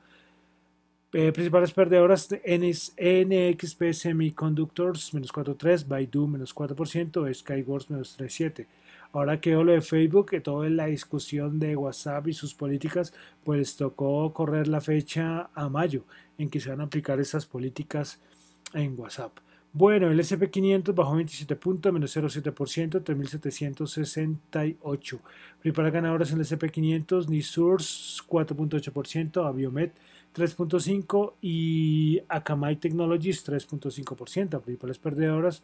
Eh, 1.17 1.31
principales 1.31 1.71
perdedoras, 1.71 2.27
NXP 2.29 3.93
Semiconductors 3.93 5.13
menos 5.13 5.31
4,3%, 5.31 5.87
Baidu 5.87 6.27
menos 6.27 6.53
4%, 6.53 7.33
Skyworks 7.33 7.89
menos 7.89 8.17
3,7%. 8.19 8.67
Ahora 9.13 9.39
que 9.39 9.51
lo 9.51 9.71
de 9.71 9.79
Facebook, 9.79 10.31
que 10.31 10.41
toda 10.41 10.69
la 10.69 10.87
discusión 10.87 11.57
de 11.57 11.77
WhatsApp 11.77 12.27
y 12.27 12.33
sus 12.33 12.53
políticas, 12.53 13.13
pues 13.45 13.77
tocó 13.77 14.33
correr 14.33 14.67
la 14.67 14.81
fecha 14.81 15.49
a 15.53 15.69
mayo 15.69 16.03
en 16.37 16.49
que 16.49 16.59
se 16.59 16.69
van 16.69 16.81
a 16.81 16.83
aplicar 16.83 17.21
esas 17.21 17.45
políticas 17.45 18.19
en 18.73 18.99
WhatsApp. 18.99 19.37
Bueno, 19.77 20.09
el 20.09 20.17
SP500 20.17 20.95
bajó 20.95 21.15
27 21.15 21.53
puntos, 21.57 21.91
menos 21.91 22.15
0,7%, 22.15 23.03
3.768. 23.03 25.19
Principales 25.59 25.93
ganadoras 25.93 26.31
en 26.31 26.39
el 26.39 26.45
SP500, 26.45 27.27
Nisurs 27.27 28.23
4.8%, 28.25 29.45
Aviomet 29.45 29.91
3.5% 30.33 31.33
y 31.41 32.21
Akamai 32.29 32.77
Technologies 32.77 33.45
3.5%. 33.45 34.61
Principales 34.61 34.97
perdedoras 34.97 35.61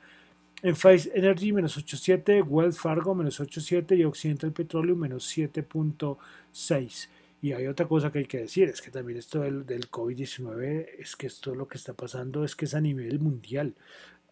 en 0.62 0.76
Face 0.76 1.10
Energy 1.15 1.54
menos 1.54 1.78
8.7, 1.78 2.43
Wells 2.45 2.82
Fargo 2.82 3.15
menos 3.15 3.39
8.7 3.39 3.97
y 3.97 4.04
Occidental 4.04 4.52
Petroleum 4.52 5.00
menos 5.00 5.26
7.6. 5.38 7.08
Y 7.41 7.54
hay 7.54 7.65
otra 7.67 7.88
cosa 7.88 8.12
que 8.12 8.19
hay 8.19 8.25
que 8.25 8.41
decir, 8.41 8.69
es 8.69 8.82
que 8.82 8.91
también 8.91 9.17
esto 9.17 9.41
del, 9.41 9.65
del 9.65 9.89
COVID-19, 9.89 10.89
es 10.99 11.15
que 11.15 11.27
esto 11.27 11.56
lo 11.56 11.67
que 11.67 11.77
está 11.77 11.93
pasando 11.93 12.43
es 12.43 12.56
que 12.56 12.65
es 12.65 12.75
a 12.75 12.82
nivel 12.82 13.19
mundial. 13.19 13.75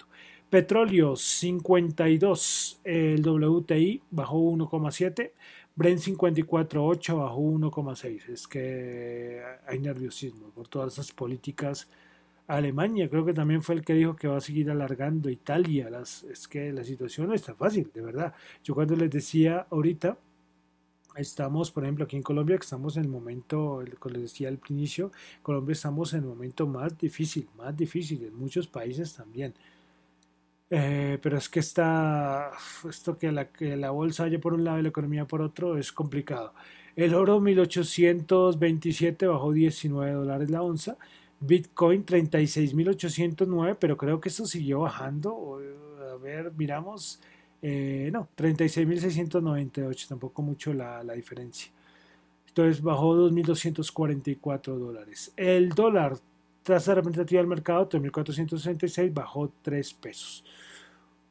Petróleo 0.51 1.15
52, 1.15 2.81
el 2.83 3.25
WTI 3.25 4.01
bajó 4.11 4.37
1,7, 4.51 5.31
Brent 5.73 6.01
54,8 6.01 7.17
bajó 7.17 7.39
1,6. 7.39 8.27
Es 8.27 8.49
que 8.49 9.41
hay 9.65 9.79
nerviosismo 9.79 10.49
por 10.49 10.67
todas 10.67 10.91
esas 10.91 11.13
políticas. 11.13 11.87
Alemania 12.47 13.09
creo 13.09 13.23
que 13.23 13.31
también 13.33 13.63
fue 13.63 13.75
el 13.75 13.85
que 13.85 13.93
dijo 13.93 14.17
que 14.17 14.27
va 14.27 14.39
a 14.39 14.41
seguir 14.41 14.69
alargando 14.69 15.29
Italia. 15.29 15.89
Es 16.29 16.49
que 16.49 16.73
la 16.73 16.83
situación 16.83 17.27
no 17.27 17.33
está 17.33 17.55
fácil, 17.55 17.89
de 17.93 18.01
verdad. 18.01 18.33
Yo 18.61 18.75
cuando 18.75 18.97
les 18.97 19.09
decía 19.09 19.67
ahorita, 19.71 20.17
estamos, 21.15 21.71
por 21.71 21.85
ejemplo, 21.85 22.03
aquí 22.03 22.17
en 22.17 22.23
Colombia, 22.23 22.57
que 22.57 22.65
estamos 22.65 22.97
en 22.97 23.03
el 23.05 23.09
momento, 23.09 23.81
como 23.99 24.15
les 24.15 24.23
decía 24.23 24.49
al 24.49 24.59
inicio, 24.67 25.13
Colombia 25.43 25.71
estamos 25.71 26.11
en 26.13 26.23
el 26.23 26.25
momento 26.25 26.67
más 26.67 26.97
difícil, 26.97 27.47
más 27.55 27.73
difícil, 27.77 28.21
en 28.25 28.35
muchos 28.35 28.67
países 28.67 29.13
también. 29.13 29.53
Eh, 30.73 31.19
pero 31.21 31.37
es 31.37 31.49
que 31.49 31.59
está, 31.59 32.51
esto 32.87 33.17
que 33.17 33.29
la, 33.31 33.49
que 33.51 33.75
la 33.75 33.91
bolsa 33.91 34.23
haya 34.23 34.39
por 34.39 34.53
un 34.53 34.63
lado 34.63 34.79
y 34.79 34.83
la 34.83 34.89
economía 34.89 35.25
por 35.25 35.41
otro 35.41 35.77
es 35.77 35.91
complicado. 35.91 36.53
El 36.95 37.13
oro 37.13 37.41
1827 37.41 39.27
bajó 39.27 39.51
19 39.51 40.11
dólares 40.13 40.49
la 40.49 40.61
onza. 40.61 40.97
Bitcoin 41.41 42.05
36.809, 42.05 43.77
pero 43.79 43.97
creo 43.97 44.21
que 44.21 44.29
eso 44.29 44.45
siguió 44.45 44.81
bajando. 44.81 45.59
A 46.13 46.15
ver, 46.21 46.53
miramos. 46.55 47.19
Eh, 47.61 48.09
no, 48.13 48.29
36.698, 48.37 50.07
tampoco 50.07 50.41
mucho 50.41 50.73
la, 50.73 51.03
la 51.03 51.13
diferencia. 51.13 51.71
Entonces 52.47 52.81
bajó 52.81 53.15
2.244 53.15 54.77
dólares. 54.77 55.33
El 55.35 55.69
dólar 55.69 56.17
tasa 56.63 56.95
representativa 56.95 57.39
del 57.39 57.47
mercado, 57.47 57.89
3.466, 57.89 59.13
bajó 59.13 59.53
3 59.61 59.93
pesos. 59.95 60.43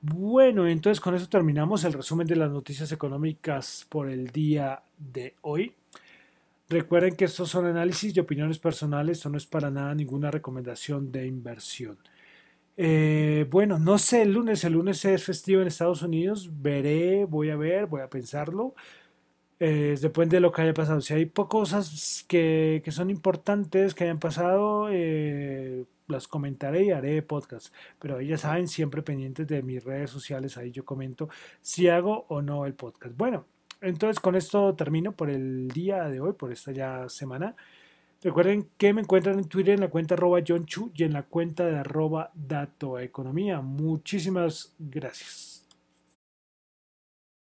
Bueno, 0.03 0.67
entonces 0.67 1.01
con 1.01 1.15
eso 1.15 1.29
terminamos 1.29 1.85
el 1.85 1.93
resumen 1.93 2.27
de 2.27 2.37
las 2.37 2.51
noticias 2.51 2.91
económicas 2.91 3.87
por 3.89 4.09
el 4.09 4.29
día 4.29 4.83
de 4.97 5.35
hoy. 5.43 5.75
Recuerden 6.71 7.17
que 7.17 7.27
estos 7.27 7.51
son 7.51 7.67
análisis 7.67 8.17
y 8.17 8.21
opiniones 8.21 8.59
personales, 8.59 9.19
esto 9.19 9.29
no 9.29 9.37
es 9.37 9.47
para 9.47 9.71
nada 9.71 9.95
ninguna 9.95 10.31
recomendación 10.31 11.13
de 11.13 11.27
inversión. 11.27 11.99
Eh, 12.77 13.47
bueno, 13.51 13.79
no 13.79 13.99
sé, 13.99 14.23
el 14.23 14.33
lunes, 14.33 14.65
el 14.65 14.73
lunes 14.73 15.05
es 15.05 15.23
festivo 15.23 15.61
en 15.61 15.69
Estados 15.69 16.01
Unidos, 16.03 16.49
veré, 16.63 17.27
voy 17.27 17.51
a 17.51 17.57
ver, 17.57 17.87
voy 17.87 18.01
a 18.01 18.09
pensarlo. 18.09 18.75
Eh, 19.63 19.97
depende 20.01 20.37
de 20.39 20.41
lo 20.41 20.53
que 20.53 20.63
haya 20.63 20.75
pasado. 20.75 21.01
Si 21.03 21.13
hay 21.13 21.27
cosas 21.29 22.25
que, 22.27 22.81
que 22.83 22.91
son 22.93 23.11
importantes 23.11 23.95
que 23.95 24.05
hayan 24.05 24.19
pasado, 24.19 24.89
eh, 24.91 25.85
las 26.09 26.27
comentaré 26.29 26.85
y 26.85 26.91
haré 26.93 27.23
podcast. 27.23 27.73
Pero 27.99 28.21
ya 28.23 28.39
saben, 28.39 28.69
siempre 28.69 29.03
pendientes 29.03 29.47
de 29.47 29.63
mis 29.63 29.85
redes 29.85 30.11
sociales, 30.11 30.57
ahí 30.57 30.71
yo 30.73 30.85
comento 30.85 31.29
si 31.61 31.89
hago 31.89 32.25
o 32.29 32.41
no 32.43 32.65
el 32.67 32.75
podcast. 32.75 33.15
Bueno, 33.17 33.45
entonces 33.83 34.21
con 34.21 34.35
esto 34.35 34.75
termino 34.75 35.13
por 35.13 35.31
el 35.31 35.69
día 35.69 36.09
de 36.09 36.21
hoy, 36.21 36.33
por 36.33 36.53
esta 36.53 36.73
ya 36.73 37.09
semana. 37.09 37.55
Recuerden 38.23 38.69
que 38.79 38.93
me 38.93 39.03
encuentran 39.03 39.39
en 39.39 39.49
Twitter 39.49 39.75
en 39.75 39.81
la 39.81 39.89
cuenta 39.89 40.15
arroba 40.15 40.41
John 40.47 40.67
Chu 40.67 40.91
y 40.95 41.05
en 41.05 41.13
la 41.15 41.23
cuenta 41.25 41.67
de 41.67 41.79
arroba 41.79 42.31
Dato 42.35 42.99
Economía. 42.99 43.61
Muchísimas 43.63 44.75
gracias. 44.79 45.60